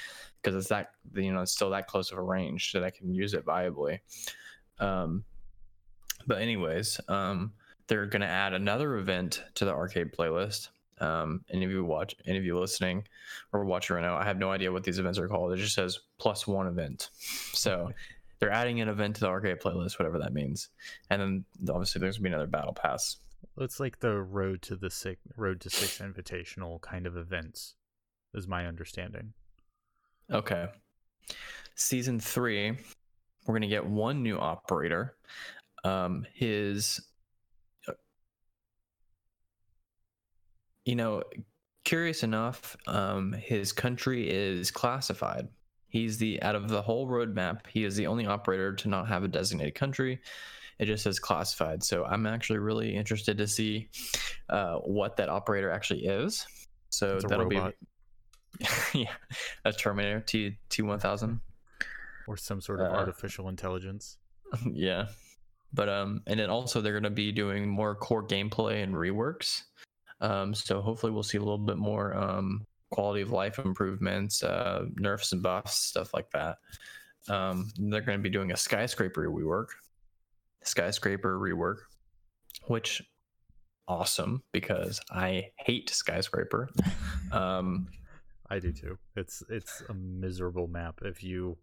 [0.40, 3.12] because it's that you know it's still that close of a range that I can
[3.12, 3.98] use it viably.
[4.78, 5.24] Um,
[6.28, 7.54] but anyways, um,
[7.88, 10.68] they're gonna add another event to the arcade playlist.
[11.00, 13.02] Um, any of you watch, any of you listening
[13.52, 15.52] or watching right now, I have no idea what these events are called.
[15.52, 17.10] It just says plus one event.
[17.52, 17.90] So
[18.38, 20.68] they're adding an event to the arcade playlist, whatever that means.
[21.10, 23.16] And then obviously there's gonna be another battle pass.
[23.58, 27.74] It's like the road to the six, road to six invitational kind of events,
[28.34, 29.32] is my understanding.
[30.30, 30.68] Okay.
[31.74, 32.76] Season three,
[33.46, 35.16] we're gonna get one new operator.
[35.84, 37.00] Um, his,
[40.84, 41.22] you know,
[41.84, 45.48] curious enough, um, his country is classified.
[45.88, 49.24] He's the out of the whole roadmap, he is the only operator to not have
[49.24, 50.20] a designated country.
[50.78, 51.82] It just says classified.
[51.82, 53.88] So I'm actually really interested to see
[54.48, 56.46] uh, what that operator actually is.
[56.90, 57.74] So that'll robot.
[58.60, 58.66] be
[59.00, 59.12] yeah,
[59.64, 61.40] a Terminator T T one thousand.
[62.28, 64.18] or some sort of Uh, artificial intelligence.
[64.72, 65.06] yeah,
[65.72, 69.62] but um, and then also they're gonna be doing more core gameplay and reworks.
[70.20, 74.86] Um, so hopefully we'll see a little bit more um quality of life improvements, uh,
[74.96, 76.58] nerfs and buffs, stuff like that.
[77.28, 79.68] Um, they're gonna be doing a skyscraper rework,
[80.64, 81.78] skyscraper rework,
[82.66, 83.02] which
[83.86, 86.68] awesome because I hate skyscraper.
[87.30, 87.88] Um,
[88.48, 88.96] I do too.
[89.14, 91.58] It's it's a miserable map if you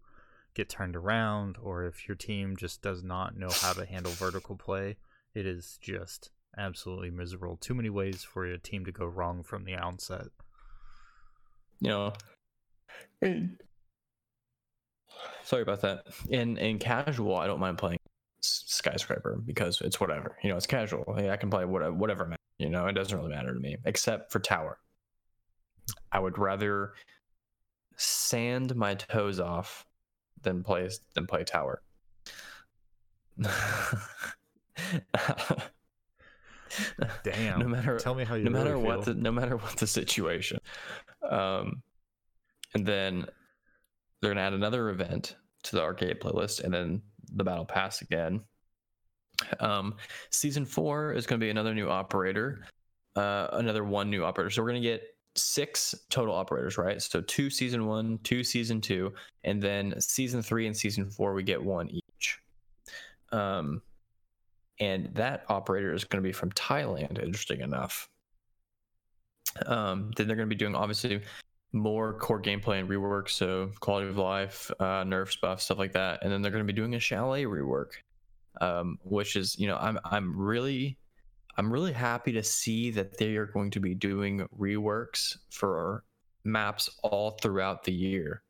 [0.54, 4.54] get turned around or if your team just does not know how to handle vertical
[4.54, 4.96] play.
[5.34, 7.56] It is just absolutely miserable.
[7.56, 10.28] Too many ways for a team to go wrong from the outset.
[11.80, 12.12] You know.
[13.22, 13.58] In-
[15.44, 16.04] sorry about that.
[16.28, 17.98] In in casual i don't mind playing
[18.40, 21.14] skyscraper because it's whatever you know it's casual.
[21.16, 24.32] Hey, i can play whatever whatever you know it doesn't really matter to me except
[24.32, 24.78] for tower.
[26.12, 26.94] I would rather
[27.96, 29.86] sand my toes off
[30.42, 31.82] than play than play tower
[37.24, 37.60] Damn.
[37.60, 39.14] no matter Tell me how you no matter really what feel.
[39.14, 40.58] the no matter what the situation.
[41.28, 41.82] Um
[42.74, 43.26] and then
[44.20, 47.02] they're gonna add another event to the arcade playlist and then
[47.34, 48.40] the battle pass again.
[49.60, 49.94] Um
[50.30, 52.64] season four is gonna be another new operator
[53.16, 54.50] uh another one new operator.
[54.50, 55.02] So we're gonna get
[55.34, 57.00] six total operators right?
[57.02, 59.12] So two season one two season two
[59.44, 62.38] and then season three and season four we get one each.
[63.32, 63.82] Um
[64.80, 67.22] and that operator is going to be from Thailand.
[67.22, 68.08] Interesting enough.
[69.64, 71.22] Um, then they're going to be doing obviously
[71.72, 76.22] more core gameplay and rework, so quality of life, uh, nerfs, buffs, stuff like that.
[76.22, 77.92] And then they're going to be doing a chalet rework,
[78.60, 80.98] um, which is you know I'm I'm really
[81.56, 86.04] I'm really happy to see that they are going to be doing reworks for
[86.44, 88.42] maps all throughout the year.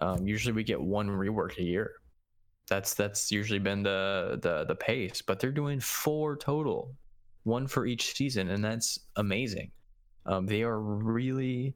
[0.00, 1.92] Um, usually we get one rework a year
[2.68, 6.94] that's that's usually been the the the pace but they're doing four total
[7.48, 9.72] one for each season and that's amazing.
[10.26, 11.74] Um, they are really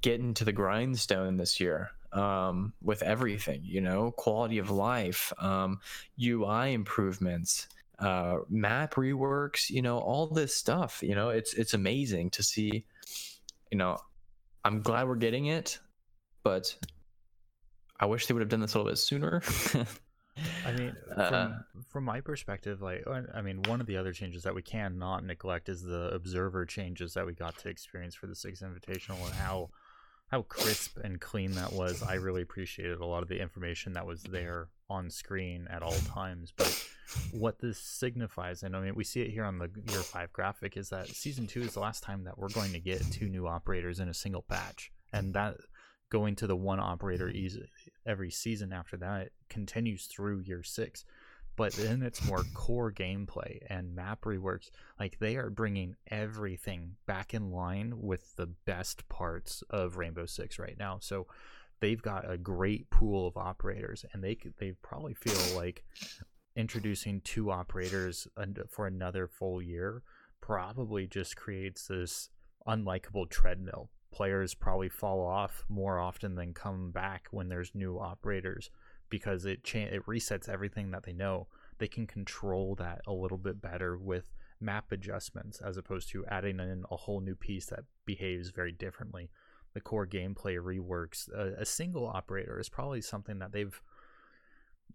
[0.00, 5.78] getting to the grindstone this year um, with everything you know quality of life um,
[6.18, 7.68] ui improvements
[7.98, 12.86] uh, map reworks you know all this stuff you know it's it's amazing to see
[13.70, 13.98] you know
[14.64, 15.78] i'm glad we're getting it
[16.44, 16.74] but
[17.98, 19.42] I wish they would have done this a little bit sooner.
[20.66, 24.42] I mean, Uh, from from my perspective, like I mean, one of the other changes
[24.42, 28.34] that we cannot neglect is the observer changes that we got to experience for the
[28.34, 29.70] Six Invitational and how
[30.28, 32.02] how crisp and clean that was.
[32.02, 35.94] I really appreciated a lot of the information that was there on screen at all
[36.08, 36.52] times.
[36.56, 36.84] But
[37.30, 40.76] what this signifies, and I mean, we see it here on the year five graphic,
[40.76, 43.46] is that season two is the last time that we're going to get two new
[43.46, 45.58] operators in a single patch, and that
[46.10, 47.68] going to the one operator easy
[48.06, 51.04] every season after that It continues through year six.
[51.56, 54.70] But then it's more core gameplay and map reworks.
[54.98, 60.58] Like they are bringing everything back in line with the best parts of rainbow six
[60.58, 60.98] right now.
[61.00, 61.26] So
[61.80, 65.84] they've got a great pool of operators and they they probably feel like
[66.56, 68.28] introducing two operators
[68.70, 70.02] for another full year
[70.40, 72.28] probably just creates this
[72.66, 78.70] unlikable treadmill players probably fall off more often than come back when there's new operators
[79.10, 81.48] because it cha- it resets everything that they know.
[81.78, 86.60] They can control that a little bit better with map adjustments as opposed to adding
[86.60, 89.30] in a whole new piece that behaves very differently.
[89.72, 91.28] The core gameplay reworks.
[91.32, 93.82] A, a single operator is probably something that they've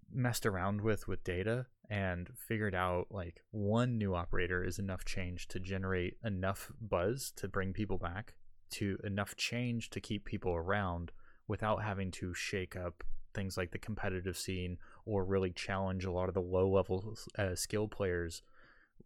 [0.09, 5.49] messed around with with data and figured out like one new operator is enough change
[5.49, 8.35] to generate enough buzz to bring people back
[8.71, 11.11] to enough change to keep people around
[11.47, 13.03] without having to shake up
[13.33, 17.55] things like the competitive scene or really challenge a lot of the low level uh,
[17.55, 18.41] skill players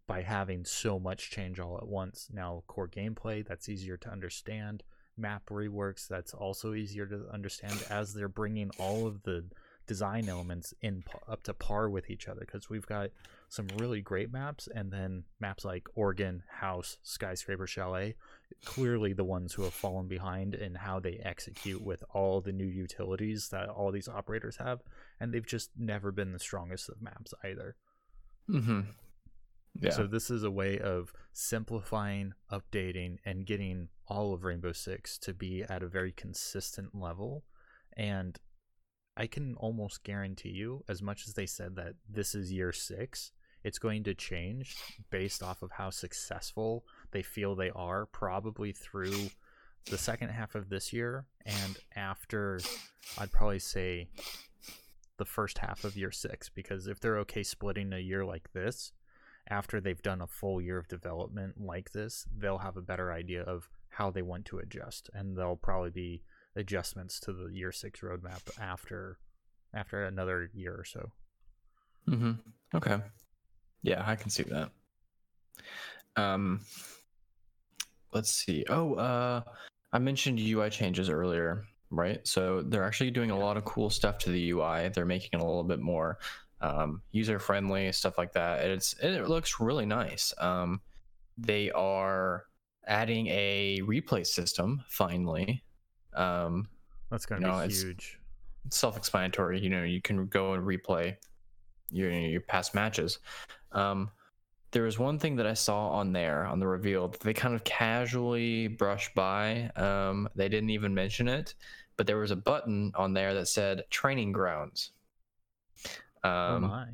[0.06, 2.28] by having so much change all at once.
[2.32, 4.82] Now, core gameplay, that's easier to understand.
[5.16, 9.44] Map reworks, that's also easier to understand as they're bringing all of the
[9.86, 13.10] design elements in up to par with each other because we've got
[13.48, 18.14] some really great maps and then maps like Oregon, House, Skyscraper, Chalet,
[18.64, 22.66] clearly the ones who have fallen behind in how they execute with all the new
[22.66, 24.80] utilities that all these operators have
[25.20, 27.76] and they've just never been the strongest of maps either.
[28.50, 28.80] Mm-hmm.
[29.80, 29.90] Yeah.
[29.90, 35.34] So this is a way of simplifying, updating, and getting all of Rainbow Six to
[35.34, 37.44] be at a very consistent level.
[37.96, 38.38] And
[39.16, 43.32] I can almost guarantee you, as much as they said that this is year six,
[43.62, 44.76] it's going to change
[45.10, 49.30] based off of how successful they feel they are, probably through
[49.90, 52.58] the second half of this year and after,
[53.18, 54.08] I'd probably say
[55.16, 56.48] the first half of year six.
[56.48, 58.92] Because if they're okay splitting a year like this,
[59.48, 63.42] after they've done a full year of development like this, they'll have a better idea
[63.42, 66.22] of how they want to adjust, and they'll probably be
[66.56, 69.18] adjustments to the year six roadmap after
[69.74, 71.10] after another year or so.
[72.08, 72.32] Mm-hmm.
[72.74, 72.98] Okay.
[73.82, 74.70] Yeah, I can see that.
[76.16, 76.60] Um,
[78.12, 78.64] let's see.
[78.68, 79.42] Oh, uh,
[79.92, 82.26] I mentioned UI changes earlier, right?
[82.26, 84.88] So they're actually doing a lot of cool stuff to the UI.
[84.88, 86.18] They're making it a little bit more
[86.60, 88.64] um, user friendly, stuff like that.
[88.64, 90.32] It's it looks really nice.
[90.38, 90.80] Um,
[91.36, 92.44] they are
[92.86, 95.63] adding a replay system finally.
[96.14, 96.68] Um,
[97.10, 98.18] That's going to you know, be it's- huge.
[98.70, 99.60] self-explanatory.
[99.60, 101.16] You know, you can go and replay
[101.90, 103.18] your your past matches.
[103.72, 104.10] Um,
[104.70, 107.54] there was one thing that I saw on there on the reveal that they kind
[107.54, 109.70] of casually brushed by.
[109.76, 111.54] Um, they didn't even mention it,
[111.96, 114.90] but there was a button on there that said "Training Grounds."
[116.24, 116.86] oh Um, my!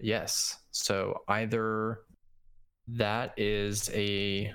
[0.00, 0.58] Yes.
[0.70, 2.00] So either
[2.88, 4.52] that is a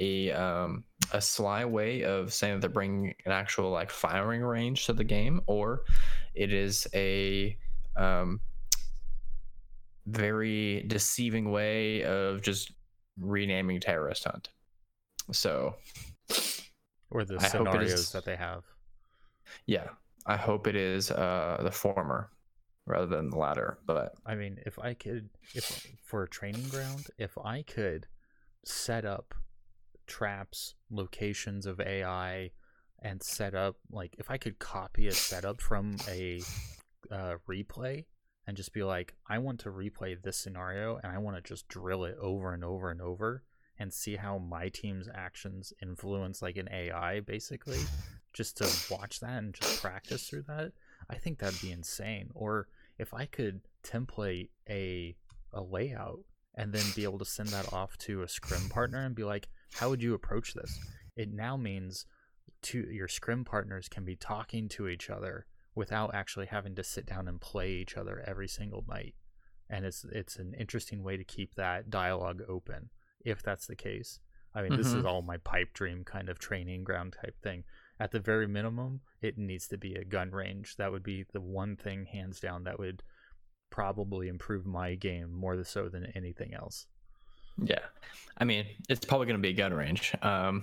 [0.00, 4.86] a um a sly way of saying that they're bringing an actual like firing range
[4.86, 5.82] to the game, or
[6.34, 7.56] it is a
[7.96, 8.40] um
[10.06, 12.72] very deceiving way of just
[13.18, 14.48] renaming terrorist hunt.
[15.32, 15.76] So
[17.10, 18.64] Or the I scenarios is- that they have.
[19.66, 19.88] yeah,
[20.26, 22.30] I hope it is uh the former
[22.86, 23.78] rather than the latter.
[23.86, 28.06] But I mean, if I could, if for a training ground, if I could
[28.64, 29.34] set up
[30.10, 32.50] traps, locations of AI,
[33.02, 36.42] and set up like if I could copy a setup from a
[37.10, 38.04] uh, replay
[38.46, 41.68] and just be like, I want to replay this scenario and I want to just
[41.68, 43.44] drill it over and over and over
[43.78, 47.78] and see how my team's actions influence like an AI basically,
[48.32, 50.72] just to watch that and just practice through that.
[51.08, 52.30] I think that'd be insane.
[52.34, 52.68] Or
[52.98, 55.16] if I could template a
[55.52, 56.20] a layout
[56.54, 59.48] and then be able to send that off to a scrim partner and be like,
[59.74, 60.78] how would you approach this?
[61.16, 62.06] It now means
[62.62, 67.06] to your scrim partners can be talking to each other without actually having to sit
[67.06, 69.14] down and play each other every single night.
[69.68, 72.90] And it's it's an interesting way to keep that dialogue open
[73.24, 74.18] if that's the case.
[74.52, 75.06] I mean, this is Mhm.
[75.06, 77.64] all my pipe dream kind of training ground type thing.
[78.00, 80.74] At the very minimum, it needs to be a gun range.
[80.76, 83.04] That would be the one thing, hands down, that would
[83.70, 86.88] probably improve my game more so than anything else.
[87.58, 87.80] Yeah,
[88.38, 90.14] I mean, it's probably going to be a gun range.
[90.22, 90.62] Um,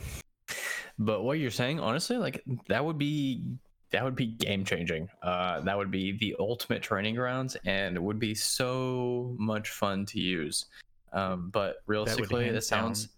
[0.99, 3.43] but what you're saying, honestly, like that would be
[3.91, 5.09] that would be game changing.
[5.21, 10.05] Uh, that would be the ultimate training grounds, and it would be so much fun
[10.07, 10.65] to use.
[11.13, 13.13] Um, but realistically, it sounds down,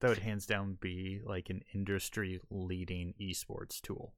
[0.00, 4.12] that would hands down be like an industry leading esports tool.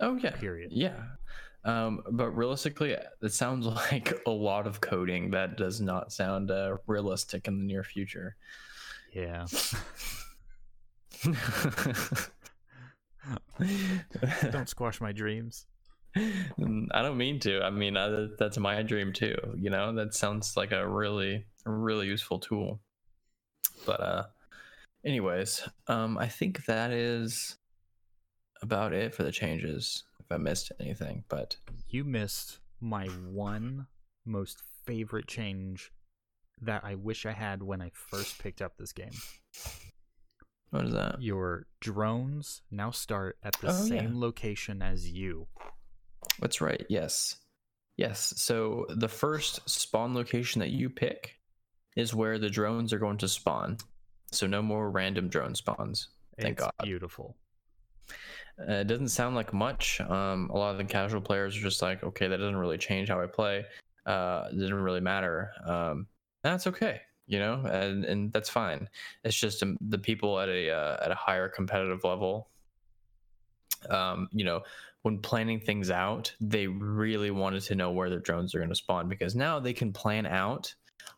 [0.00, 0.72] oh yeah, Period.
[0.72, 0.96] yeah.
[1.64, 6.76] Um, but realistically, it sounds like a lot of coding that does not sound uh,
[6.86, 8.36] realistic in the near future.
[9.12, 9.46] Yeah.
[14.50, 15.66] Don't squash my dreams.
[16.16, 17.62] Mm, I don't mean to.
[17.62, 19.36] I mean, I, that's my dream too.
[19.56, 22.80] You know, that sounds like a really, really useful tool.
[23.86, 24.24] But uh,
[25.04, 27.56] anyways, um, I think that is
[28.62, 30.04] about it for the changes.
[30.32, 31.56] I missed anything, but
[31.88, 33.86] You missed my one
[34.24, 35.92] most favorite change
[36.60, 39.12] that I wish I had when I first picked up this game.
[40.70, 41.20] what is that?
[41.20, 44.00] Your drones now start at the Oh, yeah.
[44.00, 45.46] same location as you.
[46.40, 46.84] That's right.
[46.88, 47.36] Yes.
[47.96, 48.32] Yes.
[48.36, 51.36] So the first spawn location that you pick
[51.96, 53.76] is where the drones are going to spawn.
[54.30, 56.08] So no more random drone spawns.
[56.40, 56.72] Thank it's God.
[56.82, 57.36] beautiful.
[58.58, 60.00] Uh, it doesn't sound like much.
[60.00, 63.08] Um, a lot of the casual players are just like, okay, that doesn't really change
[63.08, 63.64] how I play.
[64.06, 65.50] Uh, it doesn't really matter.
[65.66, 66.06] Um,
[66.42, 68.88] that's okay, you know, and and that's fine.
[69.24, 72.48] It's just um, the people at a uh, at a higher competitive level.
[73.88, 74.62] Um, you know,
[75.02, 78.76] when planning things out, they really wanted to know where their drones are going to
[78.76, 80.74] spawn because now they can plan out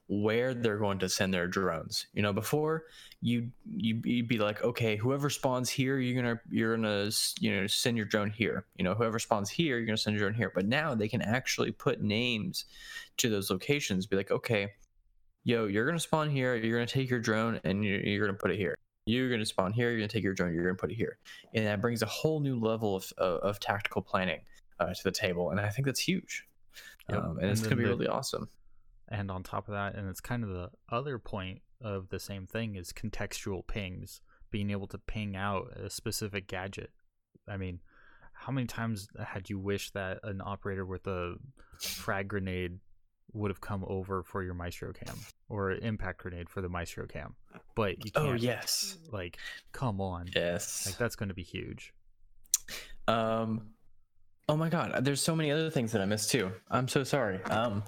[0.07, 2.07] where they're going to send their drones.
[2.13, 2.85] You know, before
[3.23, 7.11] you you you'd be like, okay, whoever spawns here, you're gonna you're gonna
[7.41, 8.67] you know send your drone here.
[8.77, 10.53] You know, whoever spawns here, you're gonna send your drone here.
[10.55, 12.67] But now they can actually put names
[13.19, 14.07] to those locations.
[14.07, 14.73] Be like, okay,
[15.45, 16.55] yo, you're gonna spawn here.
[16.55, 18.75] You're gonna take your drone and you're, you're gonna put it here.
[19.07, 19.91] You're gonna spawn here.
[19.91, 20.55] You're gonna take your drone.
[20.55, 21.19] You're gonna put it here,
[21.55, 24.41] and that brings a whole new level of of, of tactical planning
[24.81, 25.51] uh, to the table.
[25.51, 26.47] And I think that's huge.
[27.09, 27.19] Yep.
[27.19, 28.49] Um, and, And it's gonna be the- really awesome.
[29.09, 32.47] And on top of that, and it's kind of the other point of the same
[32.47, 36.91] thing is contextual pings, being able to ping out a specific gadget.
[37.49, 37.81] I mean,
[38.33, 41.35] how many times had you wished that an operator with a
[41.79, 42.79] frag grenade
[43.33, 45.17] would have come over for your maestro cam
[45.49, 47.35] or impact grenade for the maestro cam?
[47.75, 48.27] But you can't.
[48.29, 49.39] Oh yes, Like,
[49.73, 50.29] come on.
[50.35, 50.87] yes.
[50.87, 51.93] Like that's going to be huge.
[53.07, 53.69] Um,
[54.49, 56.51] oh my god, there's so many other things that I missed too.
[56.71, 57.43] I'm so sorry.
[57.45, 57.83] Um,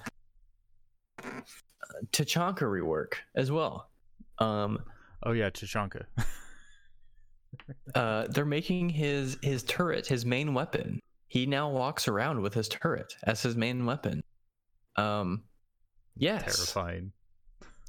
[2.13, 3.91] Tachanka rework as well.
[4.39, 4.79] Um,
[5.25, 6.05] Oh yeah, Chichanka.
[7.95, 11.01] uh, they're making his his turret his main weapon.
[11.29, 14.23] He now walks around with his turret as his main weapon.
[14.97, 15.45] Um,
[16.17, 17.13] yes, Terrifying.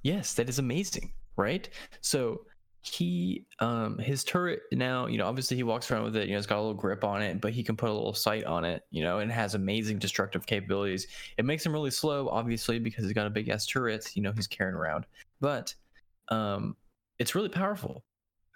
[0.04, 1.70] Yes, that is amazing, right?
[2.02, 2.42] So
[2.82, 6.38] he um his turret now, you know, obviously he walks around with it, you know,
[6.38, 8.64] it's got a little grip on it, but he can put a little sight on
[8.64, 11.08] it, you know, and has amazing destructive capabilities.
[11.38, 14.32] It makes him really slow, obviously, because he's got a big ass turret, you know,
[14.32, 15.06] he's carrying around.
[15.42, 15.74] But
[16.30, 16.76] um
[17.20, 18.04] it's really powerful.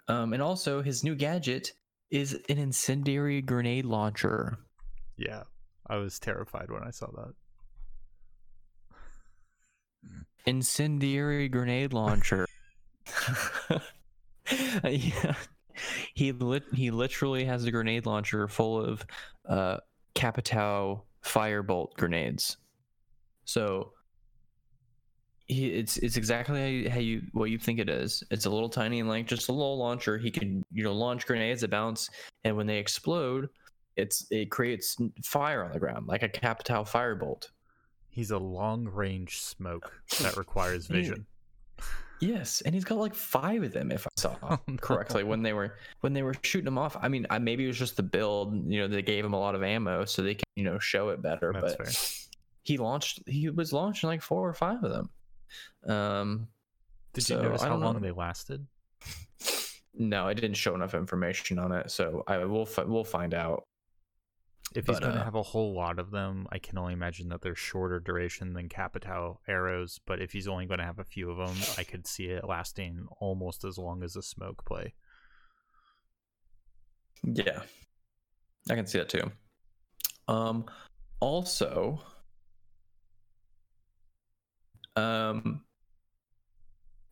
[0.08, 1.72] Um and also his new gadget
[2.10, 4.58] is an incendiary grenade launcher.
[5.16, 5.42] Yeah,
[5.86, 7.34] I was terrified when I saw that.
[10.46, 12.46] incendiary grenade launcher.
[14.84, 15.34] yeah.
[16.14, 19.06] He lit he literally has a grenade launcher full of
[19.48, 19.78] uh
[20.14, 22.56] Capitao firebolt grenades.
[23.44, 23.92] So
[25.46, 28.22] he, it's it's exactly how you, how you what you think it is.
[28.30, 30.18] It's a little tiny and like just a little launcher.
[30.18, 32.10] He can you know launch grenades that bounce,
[32.44, 33.48] and when they explode,
[33.96, 37.48] it's it creates fire on the ground like a Capitao firebolt.
[38.08, 41.26] He's a long range smoke that requires vision.
[42.22, 44.76] Yes, and he's got like five of them, if I saw Oh, no.
[44.76, 46.96] correctly when they were when they were shooting him off.
[47.02, 48.54] I mean, I, maybe it was just the build.
[48.70, 51.08] You know, they gave him a lot of ammo so they can you know show
[51.08, 51.52] it better.
[51.52, 51.92] That's but fair.
[52.62, 53.24] he launched.
[53.26, 55.10] He was launching like four or five of them.
[55.92, 56.46] Um,
[57.12, 57.98] Did so, you notice how long know.
[57.98, 58.64] they lasted?
[59.94, 63.64] no, I didn't show enough information on it, so I will fi- we'll find out.
[64.74, 66.94] If he's But, going to uh, have a whole lot of them, I can only
[66.94, 70.00] imagine that they're shorter duration than Capitao arrows.
[70.06, 72.44] But if he's only going to have a few of them, I could see it
[72.46, 74.94] lasting almost as long as a smoke play.
[77.22, 77.62] Yeah,
[78.70, 79.30] I can see that too.
[80.28, 80.64] Um,
[81.20, 82.02] also,
[84.96, 85.62] um,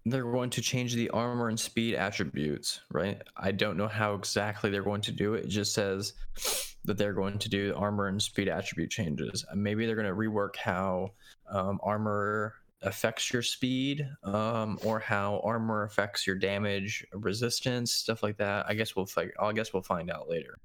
[0.07, 3.20] they're going to change the armor and speed attributes, right?
[3.36, 5.44] I don't know how exactly they're going to do it.
[5.44, 6.14] It just says
[6.84, 9.44] that they're going to do armor and speed attribute changes.
[9.51, 11.11] Uh, Maybe they're going to rework how
[11.51, 18.38] um, armor affects your speed um, or how armor affects your damage resistance stuff like
[18.38, 19.07] that i guess we'll
[19.38, 20.57] i guess we'll find out later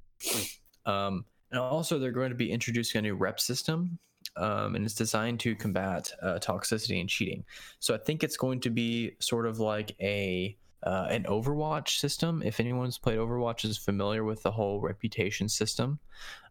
[0.85, 3.99] um, and also they're going to be introducing a new rep system
[4.37, 7.43] um, and it's designed to combat uh, toxicity and cheating
[7.79, 12.43] so i think it's going to be sort of like a uh, an overwatch system
[12.45, 15.99] if anyone's played overwatch is familiar with the whole reputation system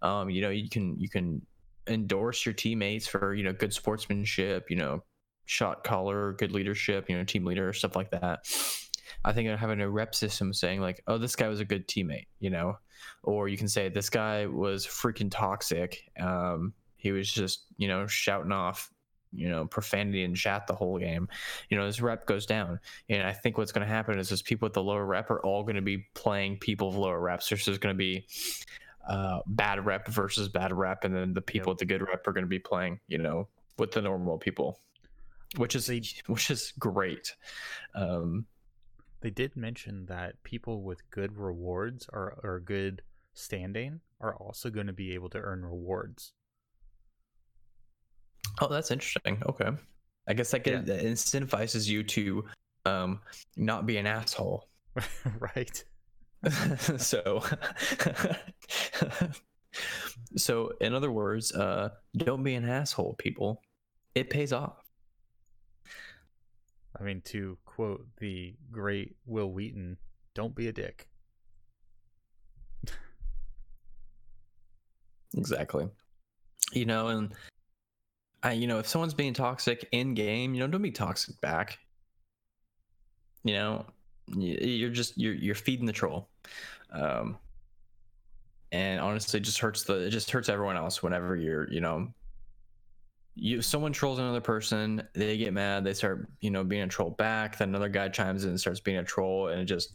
[0.03, 1.41] um, you know you can you can
[1.87, 5.03] endorse your teammates for you know good sportsmanship you know
[5.47, 8.41] shot caller, good leadership, you know, team leader, stuff like that.
[9.25, 12.27] I think having a rep system saying like, oh, this guy was a good teammate,
[12.41, 12.79] you know,
[13.22, 16.03] or you can say this guy was freaking toxic.
[16.20, 16.75] Um,
[17.05, 18.91] he was just, you know, shouting off
[19.37, 21.29] you know profanity and chat the whole game.
[21.69, 22.81] You know his rep goes down.
[23.09, 25.41] And i think what's going to happen is those people with the lower rep are
[25.41, 27.49] all going to be playing people with lower reps.
[27.49, 28.27] So there's going to be
[29.09, 31.75] uh, bad rep versus bad rep and then the people yep.
[31.75, 34.81] with the good rep are going to be playing you know with the normal people
[35.57, 37.35] which is a, which is great.
[37.95, 38.47] Um,
[39.21, 43.03] they did mention that people with good rewards or, or good
[43.33, 46.33] standing are also going to be able to earn rewards
[48.61, 49.43] Oh, that's interesting.
[49.47, 49.71] Okay.
[50.27, 50.81] I guess that, yeah.
[50.81, 52.45] that incentivizes you to
[52.87, 53.21] um,
[53.57, 54.69] not be an asshole.
[55.39, 55.85] right.
[56.99, 57.43] so,
[60.37, 63.63] so in other words, uh, don't be an asshole, people.
[64.15, 64.77] It pays off.
[66.99, 69.97] I mean, to quote the great Wil Wheaton,
[70.35, 71.09] don't be a dick.
[75.37, 75.89] exactly.
[76.73, 77.35] You know, and
[78.45, 81.78] I, you know, if someone's being toxic in game, you know, don't be toxic back.
[83.42, 83.86] You know,
[84.28, 86.28] you're just you're you're feeding the troll,
[86.92, 87.38] um,
[88.70, 92.09] and honestly, it just hurts the it just hurts everyone else whenever you're you know.
[93.36, 97.11] You someone trolls another person, they get mad, they start you know being a troll
[97.11, 97.59] back.
[97.59, 99.92] Then another guy chimes in and starts being a troll, and it just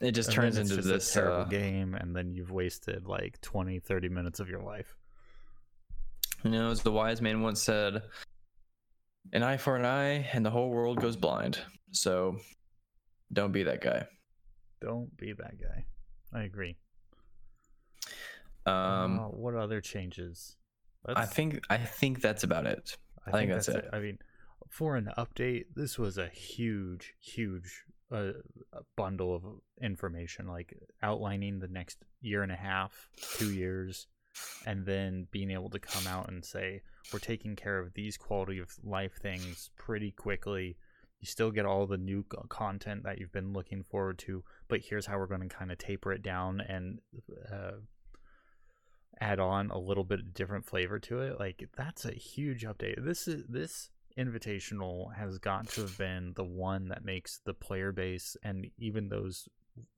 [0.00, 3.40] it just and turns into just this terrible uh, game, and then you've wasted like
[3.40, 4.97] 20, 30 minutes of your life.
[6.44, 8.02] You know, as the wise man once said,
[9.32, 11.58] an eye for an eye and the whole world goes blind.
[11.90, 12.36] So
[13.32, 14.06] don't be that guy.
[14.80, 15.86] Don't be that guy.
[16.32, 16.76] I agree.
[18.66, 20.56] Um, uh, what other changes?
[21.04, 22.96] That's, I think I think that's about it.
[23.26, 23.84] I, I think, think, that's, that's it.
[23.86, 23.96] it.
[23.96, 24.18] I mean,
[24.68, 28.32] for an update, this was a huge, huge uh,
[28.96, 29.42] bundle of
[29.82, 34.06] information, like outlining the next year and a half, two years,
[34.66, 36.82] and then being able to come out and say
[37.12, 40.76] we're taking care of these quality of life things pretty quickly.
[41.20, 45.06] You still get all the new content that you've been looking forward to but here's
[45.06, 47.00] how we're going to kind of taper it down and
[47.50, 47.78] uh,
[49.20, 51.40] add on a little bit of different flavor to it.
[51.40, 53.04] Like that's a huge update.
[53.04, 57.92] This is this invitational has got to have been the one that makes the player
[57.92, 59.48] base and even those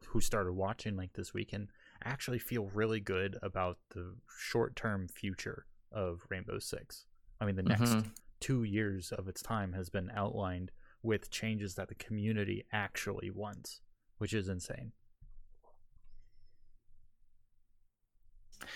[0.08, 1.68] who started watching like this weekend
[2.04, 7.04] actually feel really good about the short term future of Rainbow Six.
[7.40, 8.08] I mean, the next mm-hmm.
[8.40, 10.70] two years of its time has been outlined
[11.02, 13.80] with changes that the community actually wants,
[14.18, 14.92] which is insane.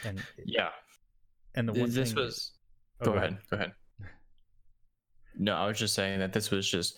[0.05, 0.71] And yeah,
[1.55, 2.53] and the one this thing, was.
[3.01, 3.31] Oh, go, go ahead.
[3.31, 3.41] ahead.
[3.51, 3.73] Go ahead.
[5.37, 6.97] No, I was just saying that this was just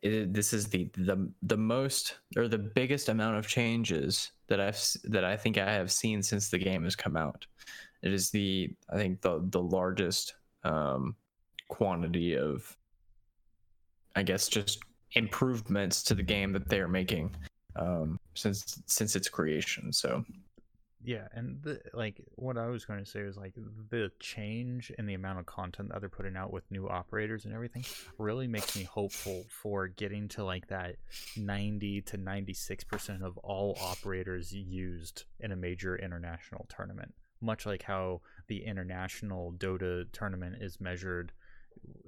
[0.00, 4.80] it, this is the the the most or the biggest amount of changes that I've
[5.04, 7.46] that I think I have seen since the game has come out.
[8.02, 11.16] It is the I think the the largest um,
[11.68, 12.76] quantity of
[14.16, 14.80] I guess just
[15.12, 17.34] improvements to the game that they are making
[17.76, 19.92] um, since since its creation.
[19.92, 20.24] So
[21.04, 23.52] yeah and the, like what i was going to say was like
[23.90, 27.54] the change in the amount of content that they're putting out with new operators and
[27.54, 27.84] everything
[28.18, 30.96] really makes me hopeful for getting to like that
[31.36, 38.20] 90 to 96% of all operators used in a major international tournament much like how
[38.48, 41.32] the international dota tournament is measured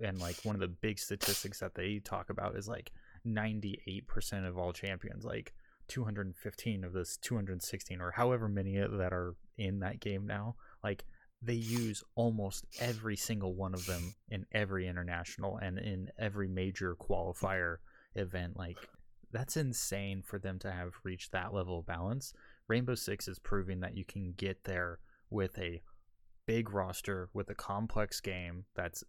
[0.03, 2.93] and like one of the big statistics that they talk about is like
[3.27, 5.25] 98% of all champions.
[5.25, 5.53] Like
[5.89, 11.05] 215 of this 216 or however many that are in that game now like
[11.43, 16.97] they use almost every single one of them in every international and in every major
[16.97, 17.77] qualifier
[18.15, 18.79] event like
[19.33, 22.33] that's insane for them to have reached that level of balance.
[22.69, 24.99] Rainbow six is proving that you can get there
[25.31, 25.83] with a
[26.47, 29.05] big roster with a complex game that's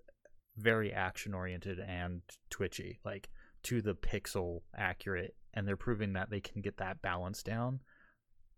[0.57, 3.29] very action oriented and twitchy like
[3.61, 7.79] to the pixel accurate and they're proving that they can get that balance down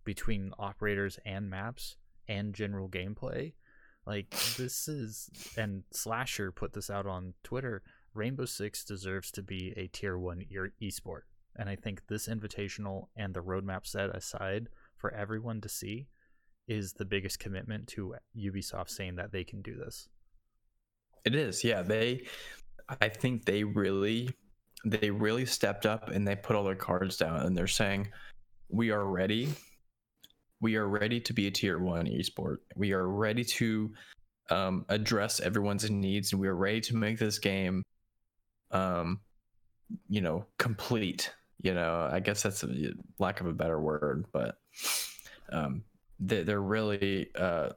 [0.03, 1.95] between operators and maps
[2.27, 3.53] and general gameplay.
[4.05, 7.83] Like this is and Slasher put this out on Twitter.
[8.13, 11.21] Rainbow Six deserves to be a tier one e- esport,
[11.55, 16.07] and I think this invitational and the roadmap set aside for everyone to see
[16.67, 20.09] is the biggest commitment to Ubisoft saying that they can do this.
[21.23, 21.81] It is, yeah.
[21.81, 22.27] They,
[23.01, 24.31] I think they really
[24.85, 28.09] they really stepped up and they put all their cards down and they're saying,
[28.69, 29.49] we are ready.
[30.61, 32.57] We are ready to be a tier one esport.
[32.75, 33.93] We are ready to
[34.49, 37.83] um, address everyone's needs and we are ready to make this game,
[38.71, 39.19] um,
[40.09, 41.31] you know, complete.
[41.61, 44.55] You know, I guess that's a lack of a better word, but
[45.51, 45.83] um,
[46.19, 47.71] they, they're really uh,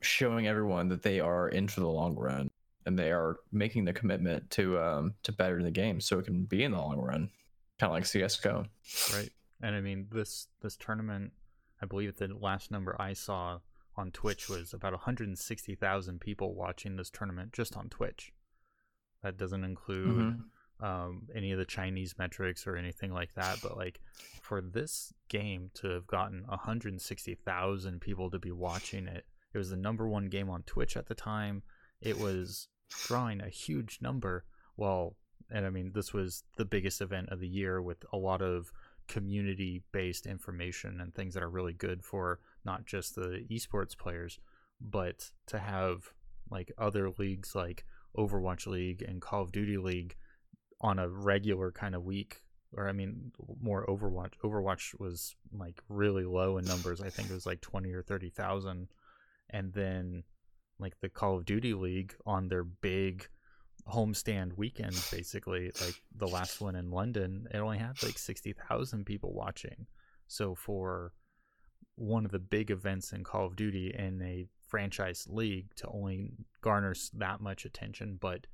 [0.00, 2.50] showing everyone that they are in for the long run
[2.86, 6.44] and they are making the commitment to um to better the game so it can
[6.44, 7.30] be in the long run,
[7.78, 8.66] kind of like CS:GO.
[9.14, 9.30] Right.
[9.62, 11.32] And I mean this this tournament,
[11.80, 13.60] I believe the last number I saw
[13.96, 18.32] on Twitch was about 160,000 people watching this tournament just on Twitch.
[19.22, 20.44] That doesn't include Mhm.
[20.84, 23.60] um, any of the Chinese metrics or anything like that.
[23.62, 24.00] But like
[24.42, 29.76] for this game to have gotten 160,000 people to be watching it, it was the
[29.76, 31.62] number one game on Twitch at the time.
[32.00, 34.44] It was drawing a huge number.
[34.76, 35.16] Well,
[35.50, 38.72] and I mean, this was the biggest event of the year with a lot of
[39.08, 44.38] community based information and things that are really good for not just the esports players,
[44.80, 46.10] but to have
[46.50, 47.84] like other leagues like
[48.16, 50.16] Overwatch League and Call of Duty League
[50.80, 52.42] on a regular kind of week
[52.76, 57.00] or I mean more Overwatch Overwatch was like really low in numbers.
[57.00, 58.88] I think it was like 20 or 30,000
[59.50, 60.24] and then
[60.78, 63.28] like the Call of Duty League on their big
[63.88, 69.32] homestand weekend basically like the last one in London it only had like 60,000 people
[69.32, 69.86] watching.
[70.26, 71.12] So for
[71.96, 76.32] one of the big events in Call of Duty in a franchise league to only
[76.60, 78.46] garner that much attention, but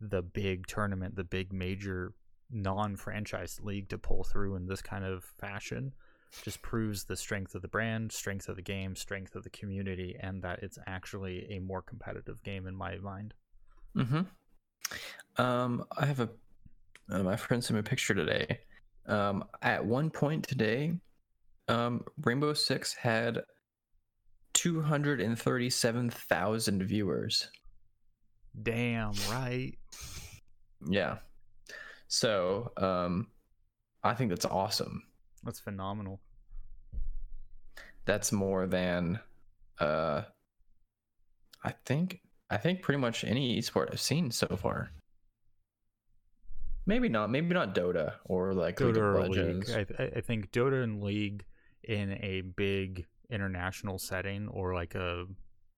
[0.00, 2.14] the big tournament, the big major
[2.50, 5.92] non-franchise league to pull through in this kind of fashion
[6.42, 10.16] just proves the strength of the brand, strength of the game, strength of the community,
[10.20, 13.34] and that it's actually a more competitive game in my mind.
[13.96, 15.42] Mm-hmm.
[15.42, 16.28] Um, I have a
[17.10, 18.60] uh, my friend sent me a picture today.
[19.06, 20.94] Um, at one point today,
[21.68, 23.42] um, Rainbow Six had
[24.52, 27.48] two hundred and thirty-seven thousand viewers.
[28.62, 29.74] Damn right.
[30.88, 31.18] Yeah.
[32.08, 33.28] So, um,
[34.02, 35.02] I think that's awesome.
[35.42, 36.20] That's phenomenal.
[38.06, 39.20] That's more than,
[39.78, 40.22] uh,
[41.62, 44.90] I think I think pretty much any esport I've seen so far.
[46.86, 47.30] Maybe not.
[47.30, 49.36] Maybe not Dota or like League Dota of or League.
[49.36, 49.72] Legends.
[49.74, 51.44] I, I- I think Dota and League
[51.82, 55.24] in a big international setting or like a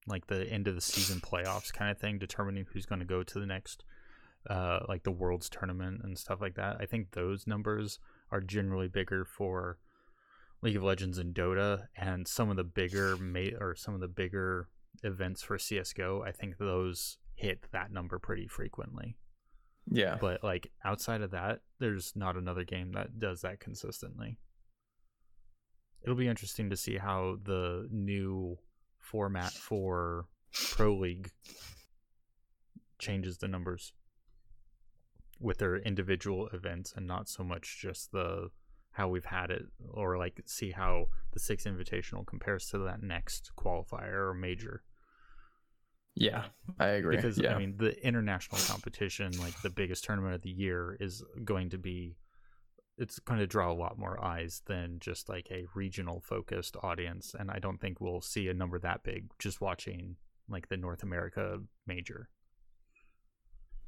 [0.07, 3.23] like the end of the season playoffs kind of thing, determining who's going to go
[3.23, 3.83] to the next
[4.49, 6.77] uh like the world's tournament and stuff like that.
[6.79, 7.97] I think those numbers
[8.31, 9.79] are generally bigger for
[10.61, 14.07] League of Legends and Dota and some of the bigger ma- or some of the
[14.07, 14.67] bigger
[15.03, 16.21] events for CS:GO.
[16.23, 19.15] I think those hit that number pretty frequently
[19.87, 20.17] Yeah.
[20.19, 24.37] but like outside of that there's not another game that does that consistently
[26.01, 28.57] it'll be interesting to see how the new
[28.99, 30.27] format for
[30.75, 31.31] pro league
[32.99, 33.93] changes the numbers
[35.39, 38.49] with their individual events and not so much just the
[38.99, 39.63] how we've had it
[39.99, 44.83] or like see how the six invitational compares to that next qualifier or major
[46.15, 46.43] Yeah,
[46.79, 47.15] I agree.
[47.15, 47.53] because yeah.
[47.55, 51.77] I mean the international competition, like the biggest tournament of the year, is going to
[51.77, 52.17] be
[52.97, 57.33] it's going to draw a lot more eyes than just like a regional focused audience,
[57.39, 60.17] and I don't think we'll see a number that big just watching
[60.49, 62.27] like the North America major.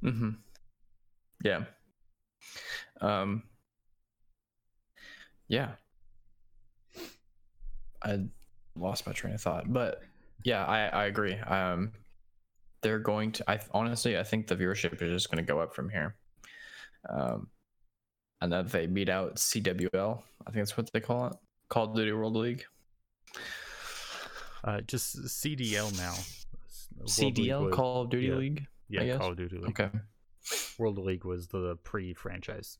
[0.04, 0.30] Mm-hmm.
[1.44, 1.64] Yeah.
[3.02, 3.44] Um.
[5.52, 5.72] Yeah.
[8.02, 8.20] I
[8.76, 10.02] lost my train of thought, but
[10.44, 11.36] yeah, I I agree.
[11.36, 11.92] Um,
[12.82, 13.52] they're going to.
[13.52, 16.16] I honestly, I think the viewership is just going to go up from here.
[17.10, 17.48] Um,
[18.40, 20.22] and that they beat out CWL.
[20.48, 21.34] I think that's what they call it.
[21.70, 22.64] Call of Duty World League.
[24.64, 26.14] Uh, just CDL now.
[26.98, 28.36] World CDL Call of Duty yeah.
[28.36, 28.68] League.
[28.88, 29.18] yeah.
[29.18, 29.80] Call of Duty League.
[29.80, 29.90] Okay.
[30.80, 32.80] World League was the pre-franchise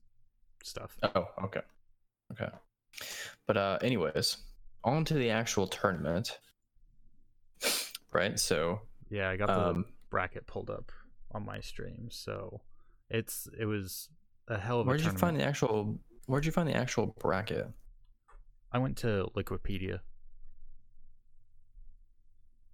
[0.64, 0.98] stuff.
[1.16, 1.62] Oh, okay.
[2.32, 2.50] Okay.
[3.48, 4.38] But uh anyways,
[4.84, 6.40] on to the actual tournament.
[8.14, 8.40] Right?
[8.40, 10.92] So Yeah, I got the um bracket pulled up
[11.34, 12.62] on my stream, so
[13.10, 14.10] it's it was
[14.48, 17.68] a hell of a where'd you find the actual where'd you find the actual bracket?
[18.72, 20.00] I went to Liquipedia,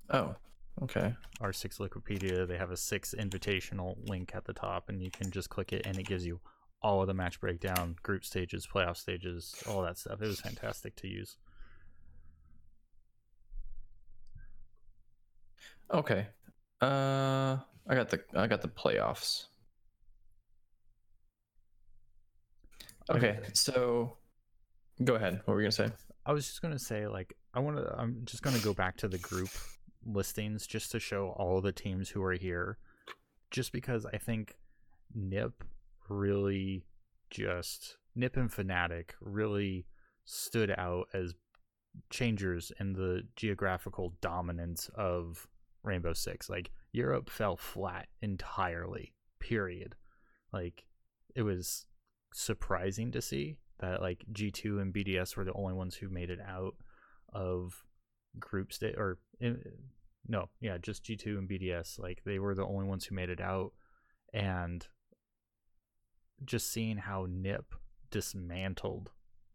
[0.10, 0.36] Oh,
[0.84, 1.16] okay.
[1.42, 2.48] our six Liquipedia.
[2.48, 5.86] They have a six invitational link at the top, and you can just click it,
[5.86, 6.40] and it gives you
[6.82, 10.22] all of the match breakdown, group stages, playoff stages, all that stuff.
[10.22, 11.38] It was fantastic to use.
[15.94, 16.28] Okay.
[16.82, 17.58] Uh
[17.90, 19.46] I got the I got the playoffs.
[23.10, 24.18] Okay, so
[25.04, 25.42] go ahead.
[25.46, 25.92] What were you gonna say?
[26.26, 27.96] I was just gonna say, like, I want to.
[27.98, 29.50] I'm just gonna go back to the group
[30.06, 32.78] listings just to show all the teams who are here,
[33.50, 34.56] just because I think
[35.16, 35.64] Nip
[36.10, 36.86] really
[37.30, 39.86] just Nip and Fnatic really
[40.26, 41.34] stood out as
[42.10, 45.48] changers in the geographical dominance of
[45.84, 46.50] Rainbow Six.
[46.50, 49.14] Like, Europe fell flat entirely.
[49.40, 49.96] Period.
[50.52, 50.86] Like
[51.36, 51.86] it was
[52.34, 56.40] surprising to see that like G2 and BDS were the only ones who made it
[56.46, 56.76] out
[57.32, 57.84] of
[58.40, 59.60] group state or in,
[60.28, 62.00] no, yeah, just G2 and BDS.
[62.00, 63.74] Like they were the only ones who made it out
[64.34, 64.86] and
[66.46, 67.74] just seeing how Nip
[68.12, 69.12] dismantled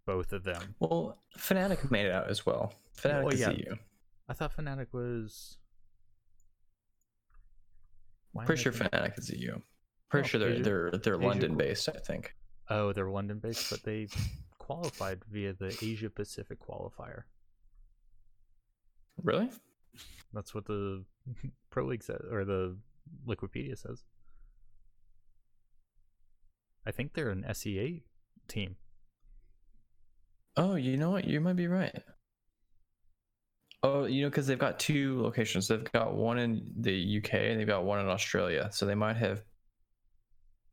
[0.06, 0.74] both of them.
[0.80, 2.74] Well, Fnatic made it out as well.
[3.00, 3.50] Fnatic Well, is yeah.
[3.50, 3.74] EU.
[4.28, 5.58] I thought Fnatic was.
[8.32, 9.58] Why oh, Pretty sure Fnatic is EU.
[10.08, 11.88] Pretty Oh, sure they're Asia- they're they're Asia- London based.
[11.88, 12.34] I think.
[12.68, 14.08] Oh, they're London based, but they
[14.58, 17.24] qualified via the Asia Pacific qualifier.
[19.22, 19.50] Really?
[20.32, 21.04] That's what the
[21.70, 22.76] Pro League says, or the
[23.26, 24.04] Liquipedia says.
[26.86, 28.04] I think they're an SEA
[28.48, 28.76] team.
[30.56, 31.26] Oh, you know what?
[31.26, 32.02] You might be right.
[33.82, 35.68] Oh, you know, because they've got two locations.
[35.68, 38.68] They've got one in the UK and they've got one in Australia.
[38.72, 39.42] So they might have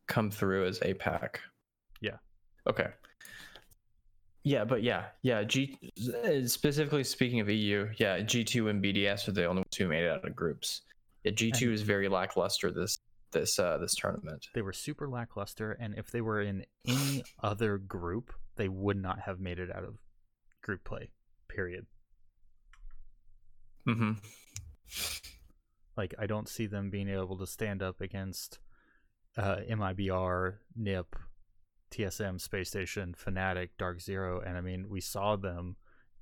[0.08, 1.38] come through as APAC.
[2.02, 2.18] Yeah.
[2.68, 2.88] Okay.
[4.44, 5.44] Yeah, but yeah, yeah.
[5.44, 5.78] G
[6.46, 10.06] specifically speaking of EU, yeah, G two and BDS are the only ones who made
[10.06, 10.82] it out of groups.
[11.24, 12.98] Yeah, G two is very lackluster this
[13.32, 14.48] this uh this tournament.
[14.54, 19.22] They were super lackluster, and if they were in any other group, they would not
[19.22, 19.98] have made it out of
[20.62, 21.12] group play.
[21.48, 21.86] Period.
[23.88, 24.12] Mm-hmm.
[25.98, 28.60] Like I don't see them being able to stand up against
[29.38, 31.16] uh, MIBR, NIP,
[31.92, 35.76] TSM, Space Station, Fnatic, Dark Zero, and I mean we saw them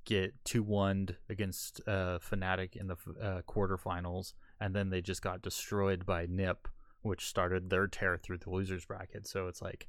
[0.04, 5.42] get two one against uh, Fnatic in the uh, quarterfinals, and then they just got
[5.42, 6.68] destroyed by NIP,
[7.08, 9.26] which started their tear through the losers bracket.
[9.26, 9.88] So it's like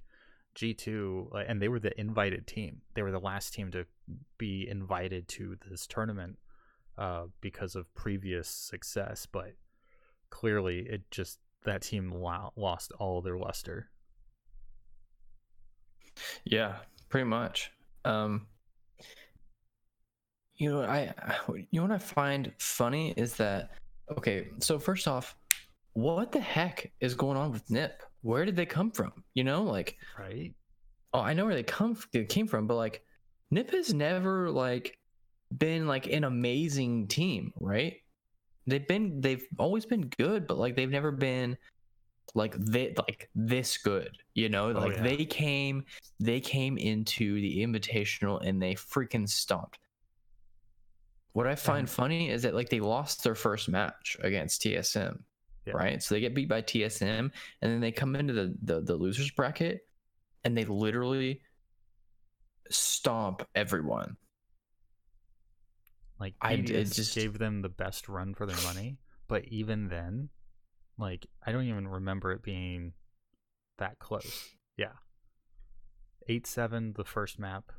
[0.56, 2.82] G two, and they were the invited team.
[2.96, 3.86] They were the last team to
[4.38, 6.38] be invited to this tournament
[6.98, 9.54] uh, because of previous success, but
[10.32, 13.90] clearly it just that team lo- lost all their luster.
[16.44, 16.78] Yeah,
[17.10, 17.72] pretty much.
[18.04, 18.48] Um,
[20.56, 21.14] you know, I
[21.48, 23.72] you know what I find funny is that
[24.18, 24.48] okay.
[24.60, 25.38] So first off,
[26.02, 28.04] what the heck is going on with Nip?
[28.22, 29.12] Where did they come from?
[29.34, 30.54] You know, like Right?
[31.14, 33.02] oh, I know where they come they came from, but like
[33.52, 34.98] Nip has never like
[35.58, 37.96] been like an amazing team, right?
[38.68, 41.58] They've been they've always been good, but like they've never been
[42.36, 44.70] like they like this good, you know?
[44.70, 45.04] Oh, like yeah.
[45.04, 45.84] they came
[46.20, 49.80] they came into the invitational and they freaking stomped.
[51.34, 55.20] What I find funny is that like they lost their first match against TSM,
[55.70, 55.78] Yeah.
[55.78, 56.04] right?
[56.04, 59.32] So they get beat by TSM, and then they come into the, the the losers
[59.32, 59.82] bracket,
[60.44, 61.42] and they literally
[62.70, 64.18] stomp everyone.
[66.20, 68.98] Like I- just- gave them the best run for their money,
[69.28, 70.30] but even then,
[70.98, 72.94] like I don't even remember it being
[73.78, 74.50] that close.
[74.78, 74.94] Yeah.
[76.30, 77.72] 8-7 the first map,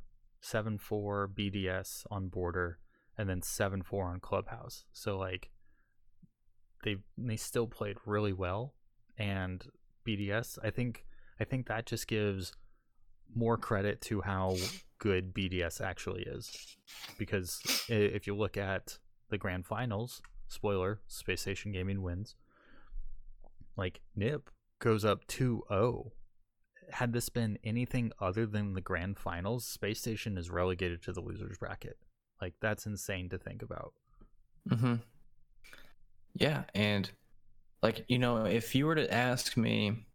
[0.43, 2.79] 7-4 BDS on border,
[3.17, 4.85] and then 7-4 on Clubhouse.
[4.93, 5.51] So like
[6.83, 8.75] they they still played really well
[9.19, 9.65] and
[10.07, 11.05] BDS, I think
[11.39, 12.53] I think that just gives
[13.35, 14.57] more credit to how
[14.99, 16.77] good BDS actually is
[17.19, 18.99] because if you look at
[19.31, 22.35] the grand finals, spoiler, Space Station Gaming wins.
[23.77, 24.51] Like Nip
[24.81, 26.11] goes up 2-0.
[26.91, 31.21] Had this been anything other than the grand finals, Space Station is relegated to the
[31.21, 31.97] losers bracket.
[32.43, 33.95] Like that's insane to think about.
[34.69, 34.95] Mm-hmm.
[36.35, 37.11] Yeah, and
[37.83, 40.07] like you know, if you were to ask me,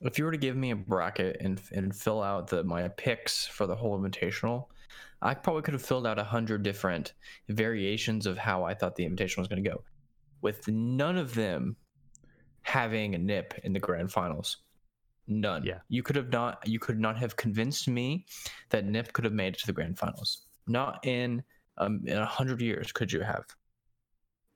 [0.00, 3.46] if you were to give me a bracket and and fill out the my picks
[3.46, 4.66] for the whole invitational,
[5.20, 7.14] I probably could have filled out a hundred different
[7.48, 9.82] variations of how I thought the invitational was going to go,
[10.40, 11.76] with none of them
[12.62, 14.58] having a nip in the grand finals.
[15.28, 15.64] None.
[15.64, 15.78] Yeah.
[15.88, 16.66] You could have not.
[16.66, 18.26] You could not have convinced me
[18.70, 20.46] that Nip could have made it to the grand finals.
[20.66, 21.42] Not in
[21.78, 23.44] um in a hundred years could you have.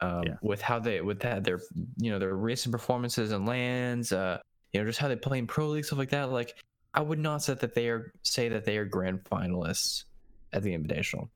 [0.01, 0.35] Um, Yeah.
[0.43, 1.61] with how they with that their
[1.97, 4.39] you know their recent performances and lands, uh,
[4.73, 6.31] you know just how they play in pro league stuff like that.
[6.31, 6.55] Like
[6.93, 10.05] I would not say that they are say that they are grand finalists
[10.53, 11.31] at the invitational.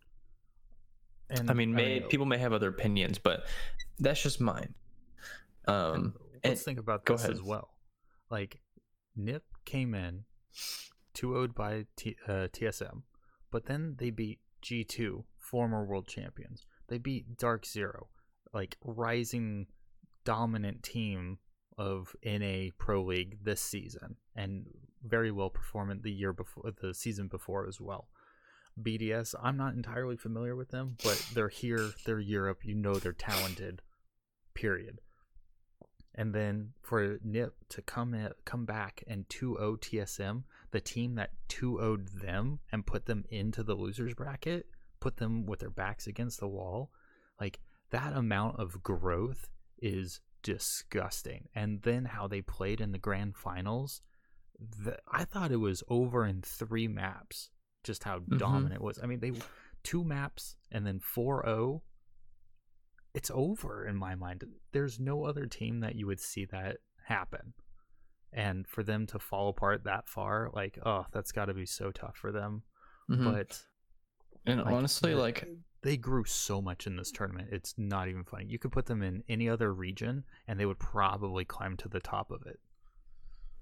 [1.31, 3.47] And I mean, may, people may have other opinions, but
[3.99, 4.75] that's just mine.
[5.69, 7.33] Um, And and- let's think about this ahead.
[7.33, 7.73] as well.
[8.31, 8.61] Like,
[9.15, 10.25] Nip came in
[11.15, 13.03] 2 0'd by T- uh, TSM,
[13.51, 16.67] but then they beat G2, former world champions.
[16.89, 18.09] They beat Dark Zero,
[18.53, 19.66] like, rising
[20.24, 21.38] dominant team
[21.78, 24.66] of NA Pro League this season, and
[25.03, 28.09] very well performant the year before, the season before as well.
[28.80, 33.12] BDS, I'm not entirely familiar with them, but they're here, they're Europe, you know they're
[33.12, 33.82] talented,
[34.55, 35.01] period
[36.14, 41.30] And then for Nip to come at, come back and 2-0 TSM, the team that
[41.48, 44.66] 2-0'd them and put them into the losers bracket,
[44.98, 46.90] put them with their backs against the wall,
[47.40, 47.61] like
[47.91, 51.49] that amount of growth is disgusting.
[51.55, 54.01] And then how they played in the grand finals,
[54.59, 57.51] the, I thought it was over in three maps.
[57.82, 58.38] Just how Mhm.
[58.38, 58.99] dominant it was.
[59.03, 59.32] I mean, they
[59.82, 61.82] two maps and then 4-0.
[63.14, 64.45] It's over in my mind.
[64.72, 66.76] There's no other team that you would see that
[67.07, 67.55] happen.
[68.32, 71.91] And for them to fall apart that far, like, oh, that's got to be so
[71.91, 72.62] tough for them.
[73.11, 73.24] Mhm.
[73.24, 73.66] But
[74.47, 75.49] and like, honestly, like
[75.83, 77.49] they grew so much in this tournament.
[77.53, 78.47] It's not even funny.
[78.47, 82.01] You could put them in any other region and they would probably climb to the
[82.01, 82.61] top of it.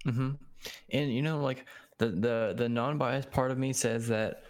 [0.04, 0.32] hmm
[0.90, 1.66] And you know, like
[1.98, 4.44] the the the non-biased part of me says that,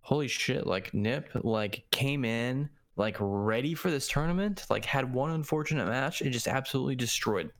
[0.00, 5.30] holy shit, like Nip like came in like ready for this tournament, like had one
[5.30, 7.50] unfortunate match and just absolutely destroyed,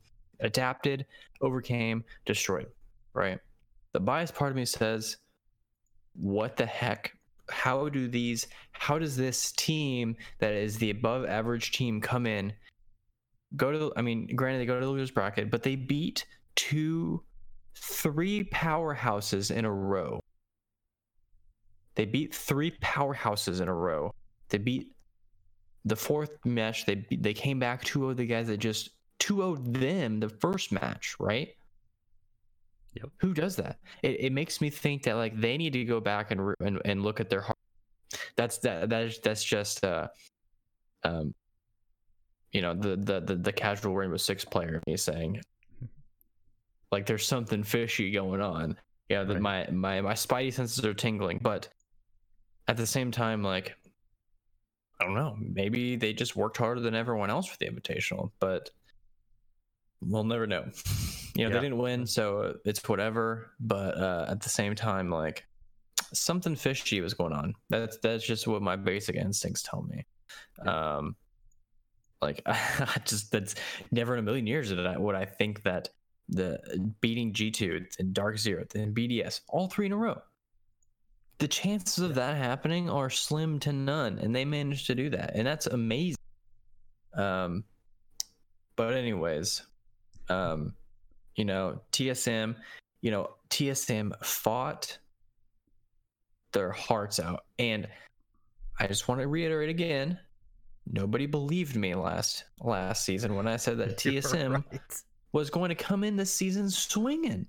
[0.41, 1.07] adapted,
[1.41, 2.69] overcame, destroyed.
[3.13, 3.39] Right.
[3.93, 5.19] The biased part of me says,
[6.15, 7.13] what the heck?
[7.49, 8.47] How do these?
[8.73, 12.53] How does this team that is the above average team come in?
[13.57, 16.27] Go to, I mean, granted they go to the losers bracket, but they beat
[16.57, 17.23] two,
[17.77, 20.21] three powerhouses in a row.
[21.95, 24.13] They beat three powerhouses in a row.
[24.49, 24.95] They beat
[25.85, 26.85] the fourth match.
[26.85, 28.91] They they came back 2-0 the guys that just
[29.21, 31.49] 2-0'd them the first match, right?
[32.97, 33.11] Yep.
[33.21, 33.79] Who does that?
[34.03, 37.03] It, it makes me think that like they need to go back and and, and
[37.03, 37.59] look at their heart.
[38.37, 40.09] That's that that is that's just uh
[41.05, 41.35] um
[42.53, 45.41] you know the the the, the casual Rainbow Six player me saying
[46.93, 48.77] like there's something fishy going on.
[49.09, 49.43] Yeah, that Right.
[49.43, 51.69] my my my spidey senses are tingling, but
[52.69, 53.77] at the same time, like
[55.01, 58.71] I don't know, maybe they just worked harder than everyone else for the invitational, but
[60.01, 60.67] we'll never know.
[61.37, 61.61] You know, Yeah.
[61.61, 63.51] they didn't win, so it's whatever.
[63.61, 65.45] But uh, at the same time, like
[66.15, 67.53] something fishy was going on.
[67.69, 70.07] That's that's just what my basic instincts tell me.
[70.67, 71.15] Um,
[72.23, 73.55] like I just that's
[73.91, 75.91] never in a million years did I would I think that
[76.31, 76.59] the
[77.03, 80.23] beating G2 and Dark Zero and BDS all three in a row.
[81.37, 85.33] The chances of that happening are slim to none, and they managed to do that,
[85.35, 86.17] and that's amazing.
[87.13, 87.65] Um,
[88.75, 89.61] but anyways,
[90.29, 90.75] um,
[91.37, 92.57] you know TSM,
[93.03, 94.99] you know TSM fought
[96.53, 97.89] their hearts out, and
[98.79, 100.19] I just want to reiterate again,
[100.87, 104.81] nobody believed me last last season when I said that TSM right.
[105.33, 107.47] was going to come in this season swinging.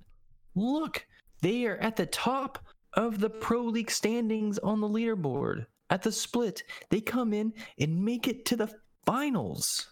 [0.55, 1.05] Look,
[1.41, 2.59] they are at the top
[2.93, 5.65] of the Pro League standings on the leaderboard.
[5.89, 8.69] At the split, they come in and make it to the
[9.05, 9.87] finals,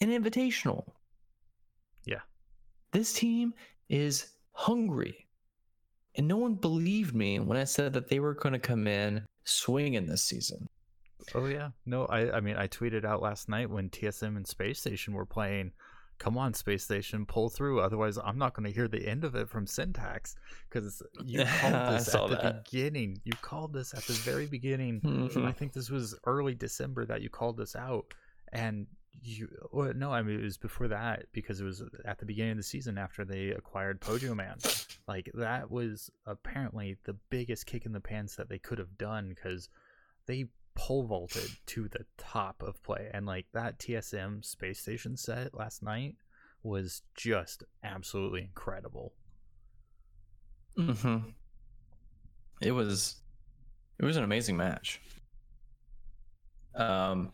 [0.00, 0.84] an invitational.
[2.92, 3.54] This team
[3.88, 5.26] is hungry.
[6.14, 9.24] And no one believed me when I said that they were going to come in
[9.44, 10.68] swinging this season.
[11.34, 11.70] Oh yeah.
[11.86, 15.24] No, I I mean I tweeted out last night when TSM and Space Station were
[15.26, 15.72] playing.
[16.18, 17.80] Come on, Space Station, pull through.
[17.80, 20.36] Otherwise, I'm not going to hear the end of it from Syntax
[20.68, 22.64] because you called this at the that.
[22.64, 23.20] beginning.
[23.24, 25.00] You called this at the very beginning.
[25.04, 25.46] Mhm.
[25.46, 28.04] I think this was early December that you called this out,
[28.52, 28.86] and
[29.20, 29.48] you.
[29.72, 32.56] Well, no, I mean it was before that because it was at the beginning of
[32.58, 34.56] the season after they acquired Pojo Man.
[35.06, 39.28] Like that was apparently the biggest kick in the pants that they could have done
[39.28, 39.68] because
[40.26, 45.54] they pole vaulted to the top of play, and like that TSM space station set
[45.54, 46.16] last night
[46.62, 49.12] was just absolutely incredible.
[50.76, 51.18] hmm
[52.60, 53.16] It was
[53.98, 55.00] it was an amazing match.
[56.74, 57.32] Um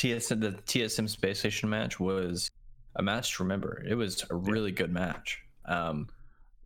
[0.00, 2.50] TSM the TSM space station match was
[2.96, 3.84] a match to remember.
[3.86, 5.42] It was a really good match.
[5.66, 6.08] Um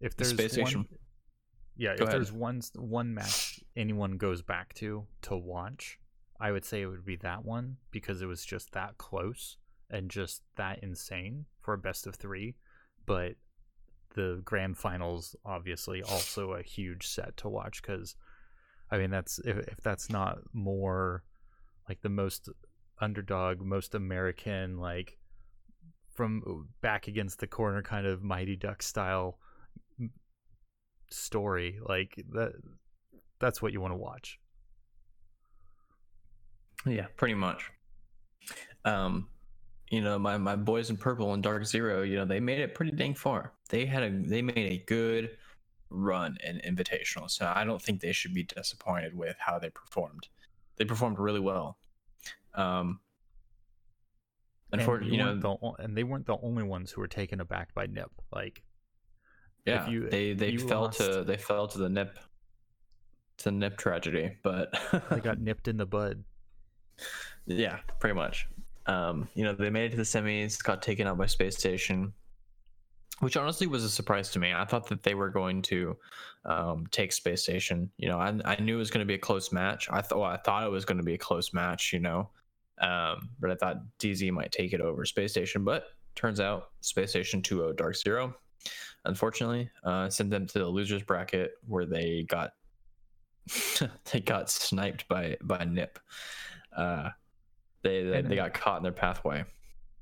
[0.01, 0.89] If The there's space one, station.
[1.77, 2.13] yeah, if ahead.
[2.13, 5.99] there's one one match anyone goes back to to watch,
[6.39, 9.57] I would say it would be that one because it was just that close
[9.91, 12.55] and just that insane for a best of three.
[13.05, 13.33] But
[14.15, 18.15] the grand finals obviously also a huge set to watch because
[18.93, 21.25] I mean that's if, if that's not more
[21.89, 22.49] like the most
[23.01, 25.19] underdog, most American like
[26.13, 29.39] from back against the corner kind of Mighty Duck style
[31.11, 32.53] story like that
[33.39, 34.41] that's what you want to watch
[36.87, 37.71] yeah, pretty much.
[38.85, 39.29] Um
[39.91, 42.75] you know, my, my boys in purple and dark zero, you know, they made it
[42.75, 43.53] pretty dang far.
[43.69, 45.37] They had a they made a good
[45.91, 47.31] run in invitational.
[47.31, 50.29] So I don't think they should be disappointed with how they performed.
[50.77, 51.79] They performed really well.
[52.55, 53.01] Um
[54.73, 57.87] Unfortunately, you know, the, and they weren't the only ones who were taken aback by
[57.87, 58.11] Nip.
[58.33, 58.63] Like,
[59.67, 62.19] yeah, you- they they fell lost- to they fell to the nip,
[63.39, 64.37] to the nip tragedy.
[64.43, 64.75] But
[65.11, 66.25] they got nipped in the bud.
[67.47, 68.49] yeah, pretty much.
[68.87, 72.13] Um, you know, they made it to the semis, got taken out by Space Station,
[73.21, 74.53] which honestly was a surprise to me.
[74.53, 75.97] I thought that they were going to
[76.45, 77.91] um, take Space Station.
[77.97, 79.89] You know, I, I knew it was going to be a close match.
[79.91, 81.93] I thought well, I thought it was going to be a close match.
[81.93, 82.29] You know,
[82.79, 85.65] um, but I thought DZ might take it over Space Station.
[85.65, 88.35] But turns out Space Station 2-0 Dark Zero.
[89.05, 92.53] Unfortunately, uh, sent them to the losers bracket where they got
[94.13, 95.99] they got sniped by by Nip.
[96.77, 97.11] Uh,
[97.83, 99.45] they they, And- they got caught in their pathway.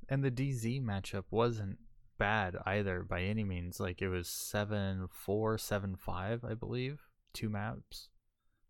[0.09, 1.79] And the DZ matchup wasn't
[2.19, 3.81] bad either by any means.
[3.81, 7.01] Like it was 7 4, 7 5, I believe,
[7.33, 8.09] two maps.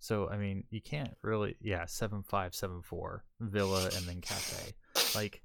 [0.02, 4.72] So, I mean, you can't really, yeah, 7 5, 7 4, Villa and then Cafe.
[5.14, 5.42] Like,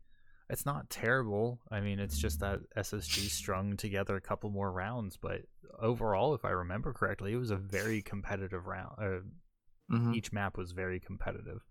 [0.49, 1.59] it's not terrible.
[1.69, 5.15] I mean, it's just that SSG strung together a couple more rounds.
[5.15, 5.41] But
[5.79, 8.95] overall, if I remember correctly, it was a very competitive round.
[8.97, 9.19] Uh,
[9.91, 10.15] Mhm.
[10.15, 11.63] Each map was very competitive.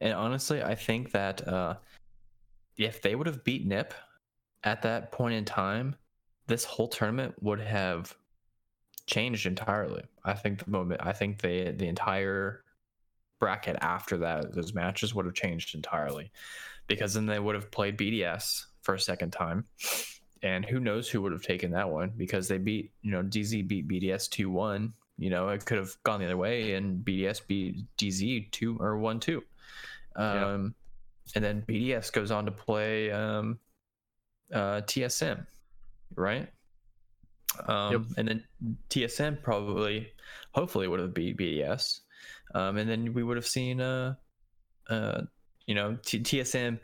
[0.00, 1.76] And honestly, I think that uh,
[2.78, 3.92] if they would have beat Nip
[4.64, 5.94] at that point in time,
[6.46, 8.16] this whole tournament would have
[9.06, 10.02] changed entirely.
[10.24, 12.64] I think the moment I think the the entire
[13.38, 16.30] bracket after that, those matches would have changed entirely,
[16.86, 19.64] because then they would have played BDS for a second time,
[20.42, 23.66] and who knows who would have taken that one because they beat you know DZ
[23.66, 24.92] beat BDS two one.
[25.18, 28.98] You know it could have gone the other way, and BDS beat DZ two or
[28.98, 29.42] one two.
[30.18, 30.54] Yeah.
[30.54, 30.74] Um,
[31.34, 33.58] and then BDS goes on to play um,
[34.52, 35.44] uh, TSM,
[36.14, 36.48] right?
[37.68, 38.02] Um, Yep.
[38.18, 38.44] And then
[38.90, 40.12] TSM probably,
[40.52, 42.00] hopefully, would have beat BDS,
[42.54, 44.14] um, and then we would have seen, uh,
[44.88, 45.22] uh,
[45.66, 46.78] you know, T- TSM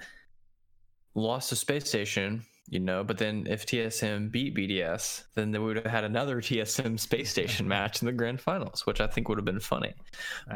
[1.15, 2.45] lost to Space Station.
[2.69, 6.99] You know, but then if TSM beat BDS, then they would have had another TSM
[6.99, 9.93] Space Station match in the grand finals, which I think would have been funny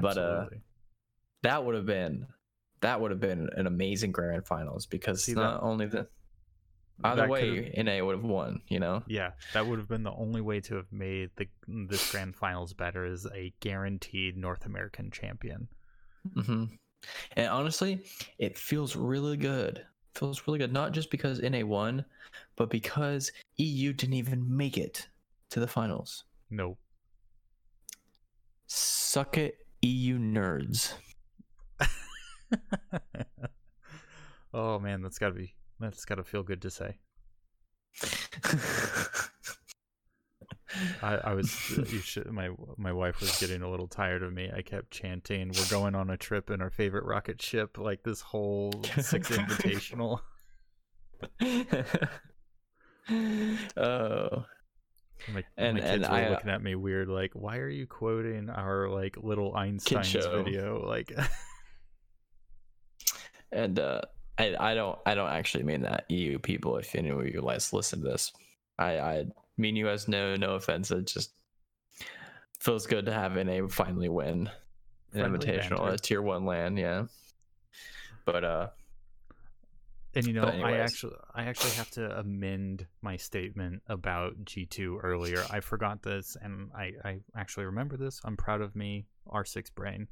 [0.01, 0.47] But, uh,
[1.43, 2.27] that would have been
[2.81, 6.07] that would have been an amazing grand finals because See, not that- only the
[7.05, 9.03] either way NA would have won, you know.
[9.07, 12.73] Yeah, that would have been the only way to have made the this grand finals
[12.73, 15.69] better is a guaranteed North American champion.
[16.35, 16.65] hmm
[17.37, 18.05] And honestly,
[18.39, 19.85] it feels really good.
[20.15, 22.05] Feels really good, not just because NA won,
[22.57, 25.09] but because EU didn't even make it
[25.51, 26.25] to the finals.
[26.51, 26.79] Nope.
[28.67, 30.95] Suck it, EU nerds.
[34.55, 36.97] oh man, that's gotta be that's gotta feel good to say.
[41.03, 44.51] I, I was you should my my wife was getting a little tired of me.
[44.55, 48.21] I kept chanting, "We're going on a trip in our favorite rocket ship." Like this
[48.21, 50.21] whole six invitational.
[53.77, 54.45] oh,
[55.33, 57.69] My, And- my kids and were I, uh, looking at me weird, like, "Why are
[57.71, 61.13] you quoting our like little Einstein's video?" Like,
[63.53, 64.03] and uh,
[64.39, 66.77] I I don't I don't actually mean that EU people.
[66.77, 68.33] If any of you guys listen to this,
[68.79, 69.27] I I
[69.57, 70.91] mean you as no no offense.
[70.91, 71.33] It just
[72.61, 74.51] feels good to have NA finally win
[75.13, 75.93] an Friendly invitational banter.
[75.93, 76.77] at tier one LAN.
[76.77, 77.07] Yeah,
[78.25, 78.69] but uh,
[80.15, 85.45] And you know, I actually I actually have to amend my statement about G2 earlier.
[85.51, 88.21] I forgot this and I, I actually remember this.
[88.25, 90.09] I'm proud of me, R6 brain.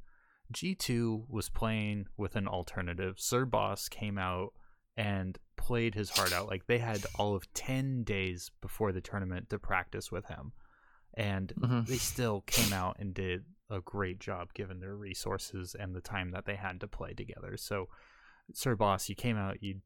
[0.53, 3.15] G2 was playing with an alternative.
[3.17, 4.53] Sir Boss came out
[4.97, 6.47] and played his heart out.
[6.47, 10.51] Like they had all of 10 days before the tournament to practice with him.
[11.13, 11.87] And mhm.
[11.87, 16.31] they still came out and did a great job given their resources and the time
[16.31, 17.57] that they had to play together.
[17.57, 17.87] So,
[18.53, 19.81] Sir Boss, you came out, you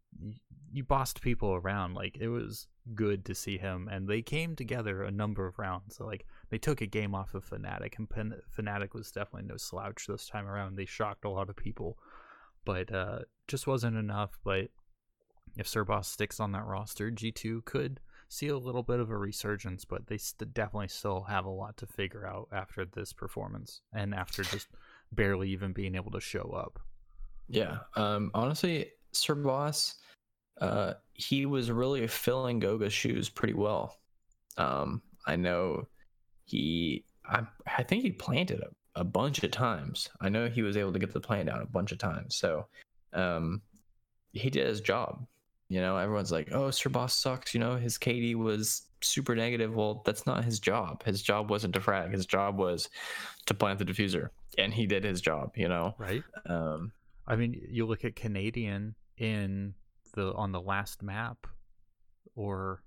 [0.71, 1.93] you- bossed people around.
[1.93, 5.95] Like it was good to see him, and they came together a number of rounds.
[5.95, 9.57] So, like they took a game off of Fnatic, and Pen- Fnatic was definitely no
[9.57, 10.75] slouch this time around.
[10.75, 11.97] They shocked a lot of people,
[12.65, 14.39] but uh, just wasn't enough.
[14.43, 14.69] But
[15.57, 19.09] if Sir Boss sticks on that roster, G two could see a little bit of
[19.09, 23.11] a resurgence, but they st- definitely still have a lot to figure out after this
[23.11, 24.67] performance and after just
[25.11, 26.79] barely even being able to show up.
[27.49, 27.79] Yeah.
[27.95, 29.95] Um honestly, Sir Boss,
[30.61, 33.97] uh he was really filling Goga's shoes pretty well.
[34.57, 35.87] Um I know
[36.45, 37.43] he I
[37.77, 40.09] I think he planted a, a bunch of times.
[40.21, 42.35] I know he was able to get the plant down a bunch of times.
[42.35, 42.67] So
[43.13, 43.61] um
[44.31, 45.25] he did his job.
[45.71, 49.75] You know, everyone's like, "Oh, Sir Boss sucks." You know, his KD was super negative.
[49.75, 51.03] Well, that's not his job.
[51.03, 52.11] His job wasn't to frag.
[52.11, 52.89] His job was
[53.45, 55.51] to plant the defuser, and he did his job.
[55.55, 56.23] You know, Right?
[56.47, 56.91] um,
[57.29, 59.75] I mean, you look at Canadian in
[60.15, 61.45] the on the last map,
[62.35, 62.83] or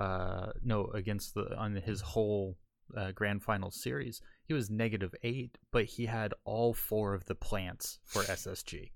[0.00, 2.58] uh, no, against the on his whole
[2.96, 7.36] uh, grand final series, he was negative eight, but he had all four of the
[7.36, 8.90] plants for SSG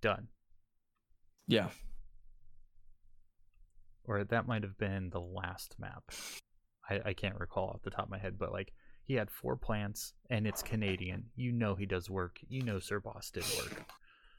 [0.00, 0.28] done.
[1.48, 1.68] Yeah.
[4.04, 6.04] Or that might have been the last map.
[6.88, 8.72] I, I can't recall off the top of my head, but like
[9.10, 11.24] he had four plants and it's Canadian.
[11.34, 12.38] You know he does work.
[12.48, 13.84] You know Sir Boss did work.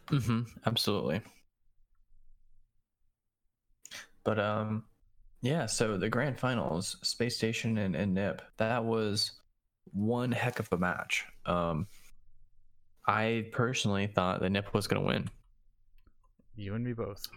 [0.08, 0.44] Mm-hmm.
[0.66, 1.20] Absolutely.
[4.24, 4.86] But um
[5.42, 9.32] yeah, so the grand finals, Space Station and, and Nip, that was
[9.92, 11.26] one heck of a match.
[11.46, 11.88] Um
[13.06, 15.30] I personally thought that Nip was gonna win.
[16.56, 17.28] You and me both.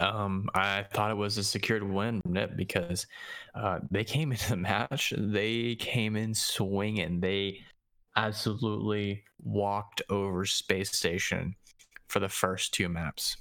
[0.00, 3.06] Um, I thought it was a secured win Nip because
[3.54, 5.12] uh, they came into the match.
[5.16, 7.20] They came in swinging.
[7.20, 7.60] They
[8.16, 11.54] absolutely walked over Space Station
[12.08, 13.36] for the first two maps.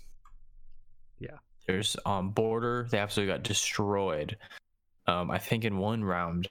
[1.20, 1.38] Yeah.
[1.66, 2.88] There's um border.
[2.92, 4.38] They absolutely got destroyed.
[5.08, 6.48] Um, I think in one round,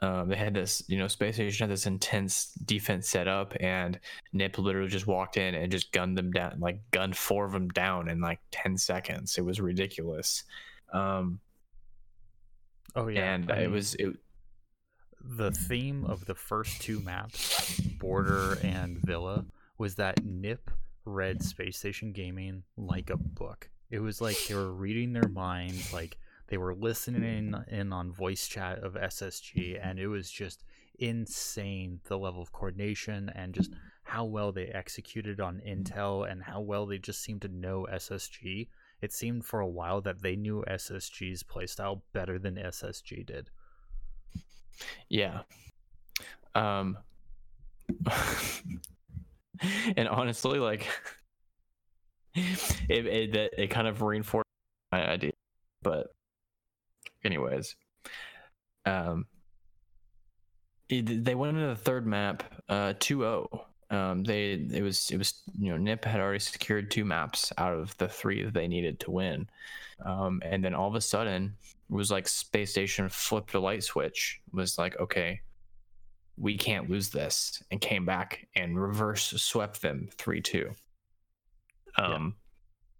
[0.00, 3.98] um, they had this, you know, Space Station had this intense defense set up, and
[4.32, 7.68] Nip literally just walked in and just gunned them down, like gunned four of them
[7.68, 9.38] down in like ten seconds.
[9.38, 10.44] It was ridiculous.
[10.92, 11.40] Um,
[12.94, 14.16] oh yeah, and I it mean, was it.
[15.28, 19.44] The theme of the first two maps, Border and Villa,
[19.78, 20.70] was that Nip
[21.04, 23.70] read Space Station Gaming like a book.
[23.90, 26.18] It was like they were reading their minds, like
[26.48, 27.74] they were listening mm-hmm.
[27.74, 29.88] in on voice chat of SSG, mm-hmm.
[29.88, 30.64] and it was just
[30.98, 33.70] insane the level of coordination and just
[34.04, 35.82] how well they executed on mm-hmm.
[35.82, 38.68] intel and how well they just seemed to know SSG.
[39.02, 43.50] It seemed for a while that they knew SSG's playstyle better than SSG did.
[45.08, 45.40] Yeah.
[46.54, 46.98] Um
[49.96, 50.86] and honestly like
[52.34, 54.48] it it, it kind of reinforced
[54.92, 55.32] my idea
[55.82, 56.08] but
[57.26, 57.76] anyways.
[58.84, 59.26] Um
[60.88, 63.48] it, they went into the third map uh 2-0
[63.90, 67.72] um they it was it was you know nip had already secured two maps out
[67.72, 69.48] of the three that they needed to win.
[70.04, 71.54] Um and then all of a sudden
[71.90, 75.40] it was like space station flipped a light switch was like okay
[76.38, 80.74] we can't lose this and came back and reverse swept them 3-2
[81.98, 82.34] um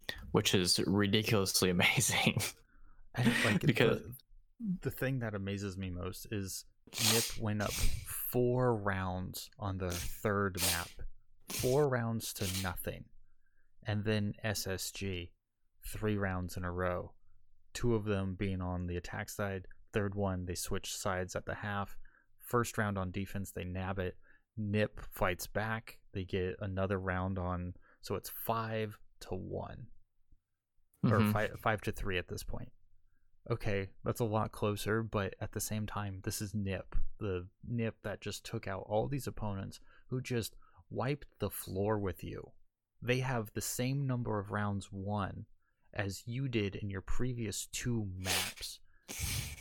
[0.08, 0.14] yeah.
[0.32, 2.40] which is ridiculously amazing
[3.44, 3.98] like because
[4.60, 6.64] the, the thing that amazes me most is
[7.12, 10.88] Nip went up four rounds on the third map,
[11.48, 13.04] four rounds to nothing,
[13.86, 15.30] and then SSG,
[15.86, 17.12] three rounds in a row,
[17.74, 19.66] two of them being on the attack side.
[19.92, 21.96] Third one, they switch sides at the half.
[22.40, 24.16] First round on defense, they nab it.
[24.56, 25.98] Nip fights back.
[26.12, 29.88] They get another round on, so it's five to one,
[31.04, 31.12] mm-hmm.
[31.12, 32.70] or five, five to three at this point
[33.50, 37.96] okay, that's a lot closer, but at the same time, this is Nip, the Nip
[38.02, 40.56] that just took out all these opponents who just
[40.90, 42.50] wiped the floor with you.
[43.02, 45.46] They have the same number of rounds won
[45.94, 48.80] as you did in your previous two maps.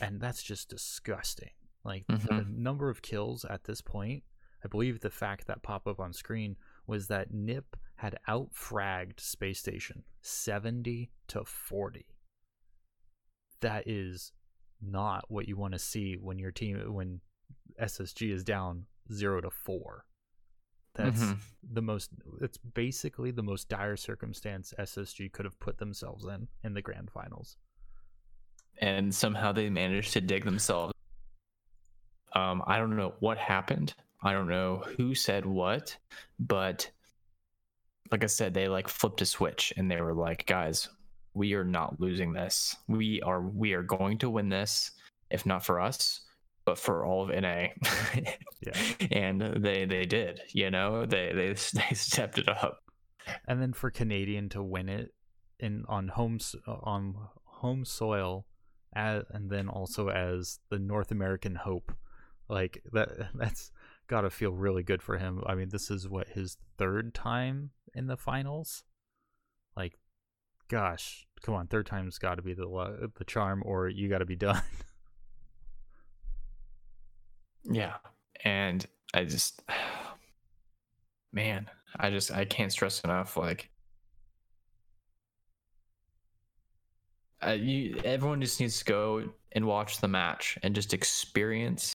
[0.00, 1.50] And that's just disgusting.
[1.84, 2.26] Like mm-hmm.
[2.26, 4.24] the number of kills at this point,
[4.64, 6.56] I believe the fact that pop up on screen
[6.86, 12.06] was that Nip had outfragged Space Station 70 to 40
[13.60, 14.32] that is
[14.80, 17.20] not what you want to see when your team when
[17.80, 20.04] SSG is down 0 to 4.
[20.94, 21.34] That's mm-hmm.
[21.72, 22.10] the most
[22.40, 27.10] it's basically the most dire circumstance SSG could have put themselves in in the grand
[27.10, 27.56] finals.
[28.78, 30.92] And somehow they managed to dig themselves.
[32.34, 33.94] Um I don't know what happened.
[34.22, 35.96] I don't know who said what,
[36.38, 36.90] but
[38.10, 40.88] like I said, they like flipped a switch and they were like, guys,
[41.36, 42.74] we are not losing this.
[42.88, 44.90] We are we are going to win this,
[45.30, 46.22] if not for us,
[46.64, 47.68] but for all of NA.
[48.60, 48.72] yeah.
[49.12, 52.78] And they they did, you know, they they they stepped it up.
[53.46, 55.12] And then for Canadian to win it
[55.60, 58.46] in on home on home soil
[58.94, 61.92] as, and then also as the North American hope.
[62.48, 63.70] Like that that's
[64.06, 65.42] got to feel really good for him.
[65.46, 68.84] I mean, this is what his third time in the finals.
[69.76, 69.98] Like
[70.68, 74.26] gosh, come on, third time's got to be the the charm, or you got to
[74.26, 74.62] be done.
[77.64, 77.94] yeah,
[78.44, 79.62] and I just,
[81.32, 81.68] man,
[81.98, 83.70] I just I can't stress enough like.
[87.46, 89.22] Uh, you, everyone just needs to go
[89.52, 91.94] and watch the match and just experience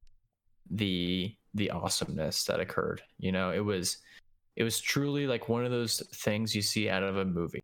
[0.69, 3.01] the the awesomeness that occurred.
[3.18, 3.97] You know, it was
[4.55, 7.63] it was truly like one of those things you see out of a movie.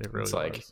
[0.00, 0.64] It really it's like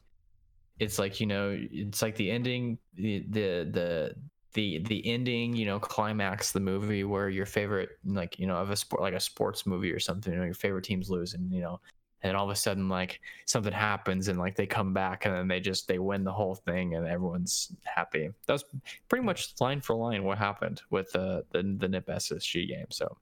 [0.81, 4.15] it's like you know it's like the ending the the the
[4.55, 8.71] the the ending you know climax the movie where your favorite like you know of
[8.71, 11.53] a sport like a sports movie or something you know your favorite teams lose and
[11.53, 11.79] you know
[12.23, 15.49] and all of a sudden like something happens and like they come back and then
[15.49, 18.29] they just they win the whole thing and everyone's happy.
[18.47, 18.65] That was
[19.09, 23.17] pretty much line for line what happened with the the, the nip ssg game so.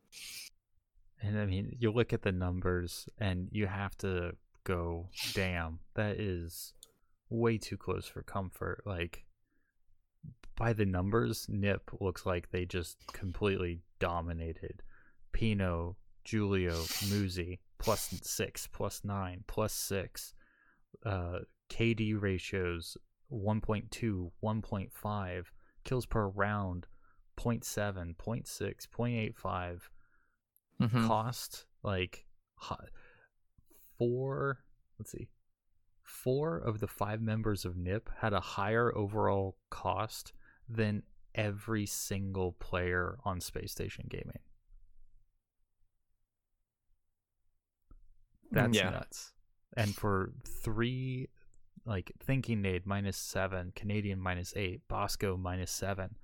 [1.23, 4.33] And i mean you look at the numbers and you have to
[4.65, 6.75] go damn that is
[7.31, 9.25] way too close for comfort like
[10.57, 14.83] by the numbers, Nip looks like they just completely dominated.
[15.33, 20.35] Pino, Julio, Muzi, plus six, plus nine, plus six.
[21.07, 21.41] Uh,
[21.71, 22.97] KD ratios
[23.33, 25.45] 1.2, 1.5,
[25.85, 26.87] kills per round
[27.37, 29.81] 0.7, 0.6, 0.85.
[30.81, 31.07] Mm-hmm.
[31.07, 32.27] Cost like
[33.99, 34.59] four,
[34.99, 35.29] let's see,
[36.09, 40.33] four of the five members of NIP had a higher overall cost
[40.69, 41.03] than
[41.35, 44.41] every single player on Space Station Gaming.
[48.49, 48.91] Hmm, That's yeah.
[48.91, 49.33] nuts.
[49.77, 50.33] And for
[50.65, 51.29] three,
[51.85, 56.17] like Thinking Nade minus seven, Canadian minus eight, Bosco minus seven.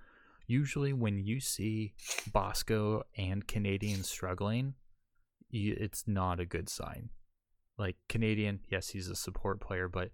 [0.47, 1.95] Usually, when you see
[2.33, 4.75] Bosco and Canadian struggling,
[5.51, 7.11] it's not a good sign.
[7.79, 10.11] Like Canadian, yes, he's a support player, but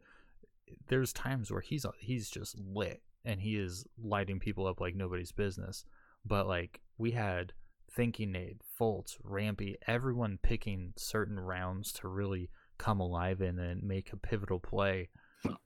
[0.88, 5.32] there's times where he's he's just lit and he is lighting people up like nobody's
[5.32, 5.84] business.
[6.24, 7.52] But like we had
[7.90, 14.12] Thinking Nade, Fultz, Rampy, everyone picking certain rounds to really come alive in and make
[14.12, 15.08] a pivotal play.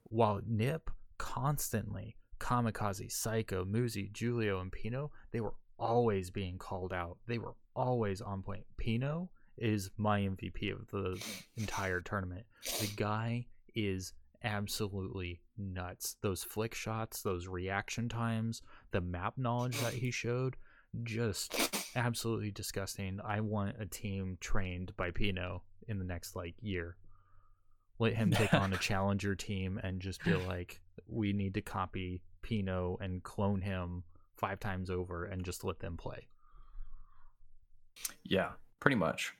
[0.05, 7.17] While Nip constantly, Kamikaze, Psycho, Muzi, Julio, and Pino, they were always being called out.
[7.27, 8.65] They were always on point.
[8.77, 11.21] Pino is my MVP of the
[11.57, 12.45] entire tournament.
[12.79, 14.13] The guy is
[14.43, 16.17] absolutely nuts.
[16.21, 18.61] Those flick shots, those reaction times,
[18.91, 20.55] the map knowledge that he showed,
[21.03, 23.19] just absolutely disgusting.
[23.25, 26.95] I want a team trained by Pino in the next like year.
[27.97, 32.21] Let him take on a challenger team and just be like, we need to copy
[32.41, 34.03] Pino and clone him
[34.37, 36.27] five times over and just let them play.
[38.23, 39.33] Yeah, pretty much.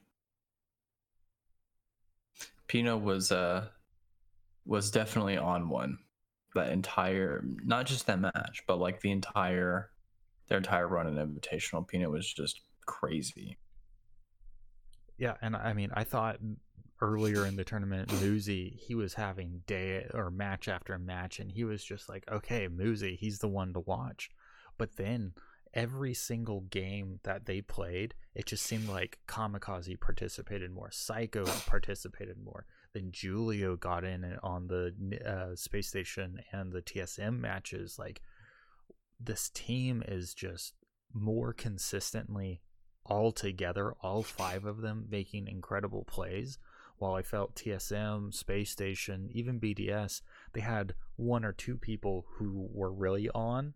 [2.67, 3.67] Pino was uh
[4.65, 5.97] was definitely on one
[6.55, 9.89] that entire not just that match but like the entire
[10.47, 11.87] their entire run in invitational.
[11.87, 13.57] Pino was just crazy.
[15.17, 16.37] Yeah and i mean i thought
[17.01, 21.63] earlier in the tournament Muzi he was having day or match after match and he
[21.63, 24.29] was just like okay Muzi he's the one to watch.
[24.77, 25.33] But then
[25.75, 32.37] every single game that they played it just seemed like kamikaze participated more psycho participated
[32.43, 32.65] more
[32.95, 34.93] then Julio got in on the
[35.23, 37.99] uh, space station and the TSM matches.
[37.99, 38.21] Like
[39.19, 40.73] this team is just
[41.13, 42.61] more consistently
[43.05, 46.57] all together, all five of them making incredible plays.
[46.97, 50.21] While I felt TSM, Space Station, even BDS,
[50.53, 53.73] they had one or two people who were really on.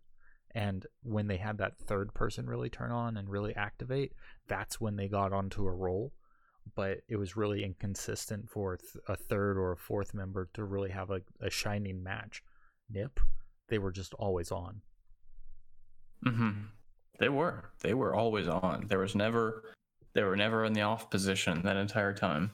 [0.54, 4.12] And when they had that third person really turn on and really activate,
[4.48, 6.12] that's when they got onto a roll
[6.74, 8.78] but it was really inconsistent for
[9.08, 12.42] a third or a fourth member to really have a, a shining match.
[12.88, 13.20] Nip,
[13.68, 14.82] they were just always on.
[16.26, 16.50] Mm-hmm.
[17.18, 17.70] They were.
[17.80, 18.86] They were always on.
[18.88, 19.64] There was never.
[20.12, 22.50] They were never in the off position that entire time.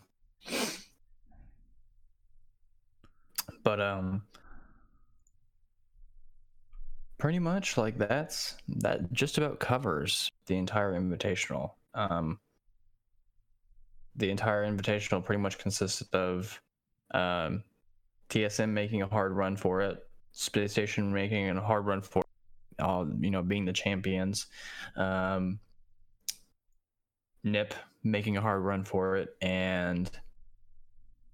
[3.63, 4.23] But um,
[7.19, 11.73] pretty much like that's that just about covers the entire invitational.
[11.95, 12.39] Um,
[14.17, 16.61] the entire invitational pretty much consisted of
[17.13, 17.63] um,
[18.29, 19.99] TSM making a hard run for it,
[20.33, 24.47] Space Station making a hard run for it, all you know, being the champions,
[24.97, 25.59] um,
[27.45, 30.11] Nip making a hard run for it, and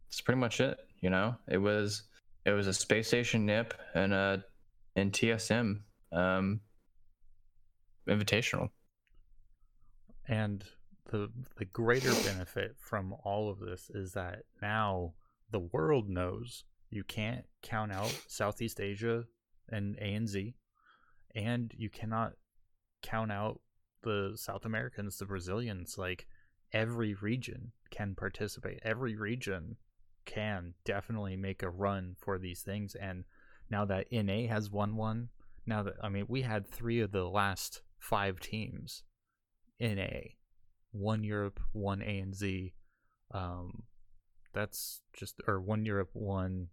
[0.09, 0.79] that's pretty much it.
[1.01, 2.03] You know, it was
[2.45, 4.45] it was a Space Station Nip and a
[4.97, 5.81] and TSM
[6.12, 6.60] um,
[8.09, 8.70] invitational.
[10.28, 10.64] And
[11.10, 15.14] the the greater benefit from all of this is that now
[15.51, 19.24] the world knows you can't count out Southeast Asia
[19.69, 20.55] and ANZ,
[21.35, 22.32] and you cannot
[23.02, 23.60] count out
[24.02, 25.97] the South Americans, the Brazilians.
[25.98, 26.27] Like
[26.73, 28.81] every region can participate.
[28.82, 29.77] Every region
[30.24, 32.94] can definitely make a run for these things.
[32.94, 33.24] And
[33.70, 35.28] now that NA has won one,
[35.66, 39.02] now that I mean we had three of the last five teams
[39.78, 40.36] in A
[40.93, 42.72] one Europe, one ANZ.
[43.32, 43.84] Um,
[44.52, 46.68] that's just or one Europe, one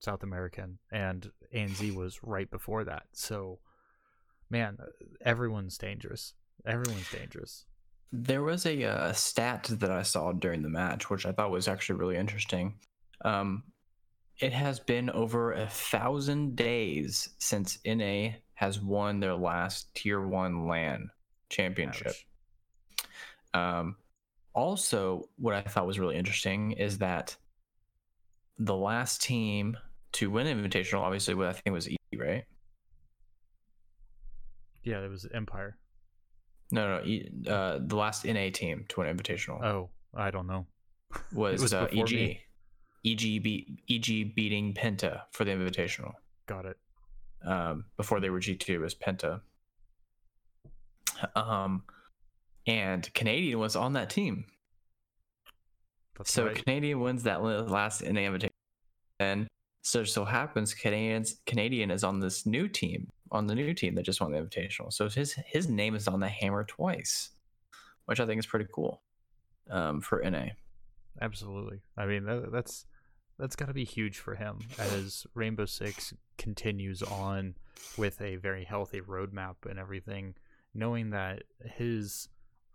[0.00, 3.04] South American, and ANZ was right before that.
[3.12, 3.58] So,
[4.48, 4.78] man,
[5.24, 6.34] everyone's dangerous.
[6.64, 7.66] Everyone's dangerous.
[8.12, 11.66] There was a uh, stat that I saw during the match, which I thought was
[11.66, 12.78] actually really interesting.
[13.24, 13.64] Um,
[14.40, 20.66] it has been over a thousand days since NA has won their last Tier One
[20.66, 21.10] LAN
[21.48, 22.14] championship.
[23.52, 23.96] Um,
[24.54, 27.36] also, what I thought was really interesting is that
[28.58, 29.76] the last team
[30.12, 32.44] to win Invitational, obviously, what I think was E, right?
[34.82, 35.76] Yeah, it was Empire.
[36.70, 39.62] No, no, e, uh, the last NA team to win Invitational.
[39.62, 40.66] Oh, I don't know.
[41.32, 42.10] Was, was uh, EG.
[42.10, 42.40] Me.
[43.06, 46.12] EG beat EG beating Penta for the Invitational.
[46.46, 46.78] Got it.
[47.44, 49.40] Um, before they were G two, was Penta.
[51.36, 51.84] Um,
[52.66, 54.46] and Canadian was on that team.
[56.16, 56.54] That's so right.
[56.54, 58.54] Canadian wins that last NA invitation,
[59.20, 59.46] and
[59.82, 64.04] so so happens Canadians Canadian is on this new team on the new team that
[64.04, 64.92] just won the invitational.
[64.92, 67.30] So his his name is on the hammer twice,
[68.06, 69.02] which I think is pretty cool
[69.70, 70.46] um, for NA.
[71.20, 71.80] Absolutely.
[71.96, 72.86] I mean that, that's
[73.38, 77.54] that's got to be huge for him as Rainbow Six continues on
[77.96, 80.34] with a very healthy roadmap and everything,
[80.74, 82.28] knowing that his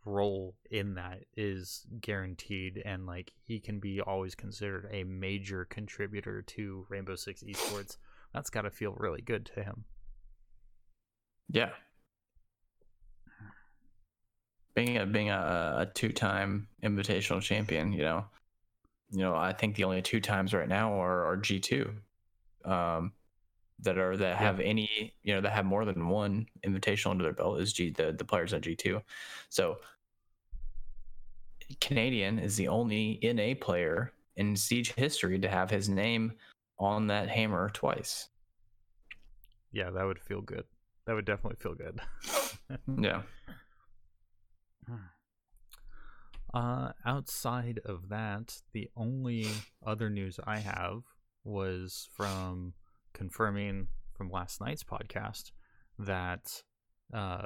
[0.05, 6.41] role in that is guaranteed and like he can be always considered a major contributor
[6.41, 7.97] to Rainbow Six esports.
[8.33, 9.85] That's got to feel really good to him.
[11.51, 11.69] Yeah.
[14.75, 18.25] Being a being a, a two time invitational champion, you know,
[19.11, 21.91] you know, I think the only two times right now are, are G two,
[22.65, 23.13] um,
[23.79, 24.37] that are that yeah.
[24.37, 27.89] have any, you know, that have more than one invitational under their belt is G
[27.89, 29.01] the the players at G two,
[29.49, 29.77] so
[31.81, 36.33] Canadian is the only NA player in Siege history to have his name
[36.77, 38.29] on that hammer twice.
[39.71, 40.63] Yeah, that would feel good.
[41.05, 41.99] That would definitely feel good.
[42.99, 43.21] yeah.
[46.53, 49.47] Uh, outside of that, the only
[49.85, 51.03] other news I have
[51.43, 52.73] was from
[53.13, 55.51] confirming from last night's podcast
[55.99, 56.63] that
[57.13, 57.45] uh,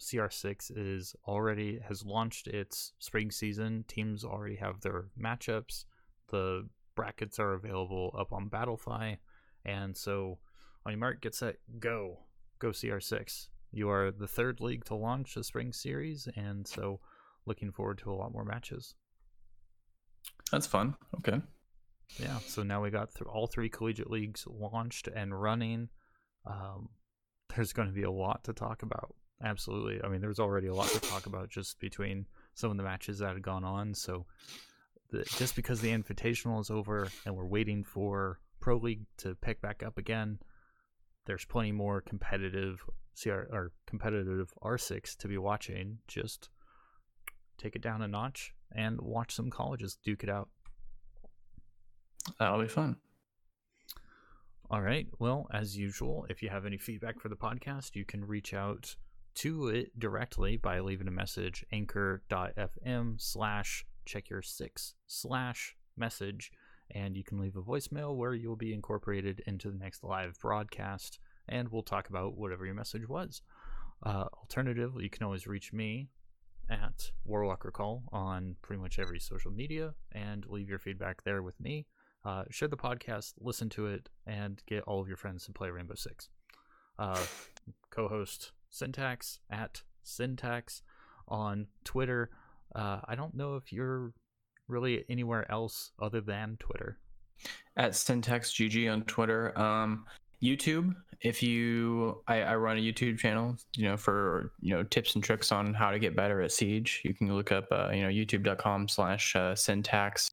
[0.00, 3.84] CR6 is already has launched its spring season.
[3.88, 5.84] Teams already have their matchups.
[6.28, 9.18] The brackets are available up on Battlefy,
[9.64, 10.38] and so
[10.84, 12.20] on your mark, get set, go,
[12.58, 13.48] go CR6.
[13.70, 17.00] You are the third league to launch the spring series, and so
[17.46, 18.94] looking forward to a lot more matches.
[20.50, 20.94] That's fun.
[21.18, 21.40] Okay.
[22.18, 22.38] Yeah.
[22.46, 25.88] So now we got th- all three collegiate leagues launched and running.
[26.46, 26.90] Um,
[27.54, 29.14] there's going to be a lot to talk about.
[29.42, 30.00] Absolutely.
[30.04, 33.18] I mean, there's already a lot to talk about just between some of the matches
[33.18, 33.94] that have gone on.
[33.94, 34.26] So
[35.10, 39.60] the, just because the invitational is over and we're waiting for Pro League to pick
[39.60, 40.38] back up again,
[41.26, 42.84] there's plenty more competitive
[43.20, 45.98] CR or competitive R6 to be watching.
[46.06, 46.48] Just
[47.62, 50.48] take it down a notch and watch some colleges duke it out.
[52.38, 52.96] That'll be fun.
[54.70, 55.06] All right.
[55.18, 58.96] Well, as usual, if you have any feedback for the podcast, you can reach out
[59.34, 66.50] to it directly by leaving a message anchor.fm slash check your six slash message
[66.90, 71.18] and you can leave a voicemail where you'll be incorporated into the next live broadcast
[71.48, 73.40] and we'll talk about whatever your message was
[74.04, 76.08] uh, alternatively you can always reach me
[76.72, 81.60] at warlock recall on pretty much every social media and leave your feedback there with
[81.60, 81.86] me
[82.24, 85.70] uh, share the podcast, listen to it, and get all of your friends to play
[85.70, 86.28] Rainbow Six.
[86.98, 87.20] Uh,
[87.90, 90.82] co-host Syntax at Syntax
[91.26, 92.30] on Twitter.
[92.74, 94.12] Uh, I don't know if you're
[94.68, 96.98] really anywhere else other than Twitter.
[97.76, 99.58] At Syntax GG on Twitter.
[99.58, 100.06] Um,
[100.42, 100.94] YouTube.
[101.20, 105.22] If you, I, I, run a YouTube channel, you know, for you know tips and
[105.22, 107.00] tricks on how to get better at Siege.
[107.04, 110.32] You can look up, uh, you know, YouTube.com/slash uh, Syntax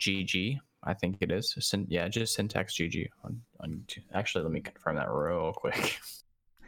[0.00, 0.58] GG.
[0.82, 1.54] I think it is.
[1.60, 4.02] Syn- yeah, just syntax GG on, on YouTube.
[4.12, 5.98] Actually, let me confirm that real quick.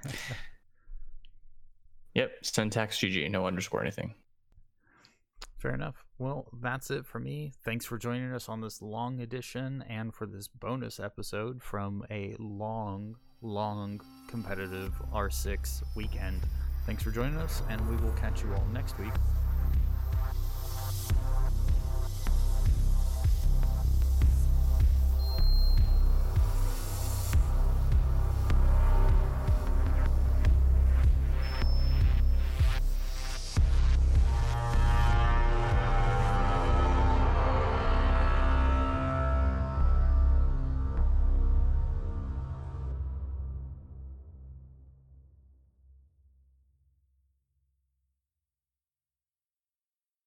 [2.14, 4.14] yep, syntax GG, no underscore anything.
[5.66, 6.04] Fair enough.
[6.20, 7.50] Well, that's it for me.
[7.64, 12.36] Thanks for joining us on this long edition and for this bonus episode from a
[12.38, 16.40] long, long competitive R6 weekend.
[16.86, 19.10] Thanks for joining us, and we will catch you all next week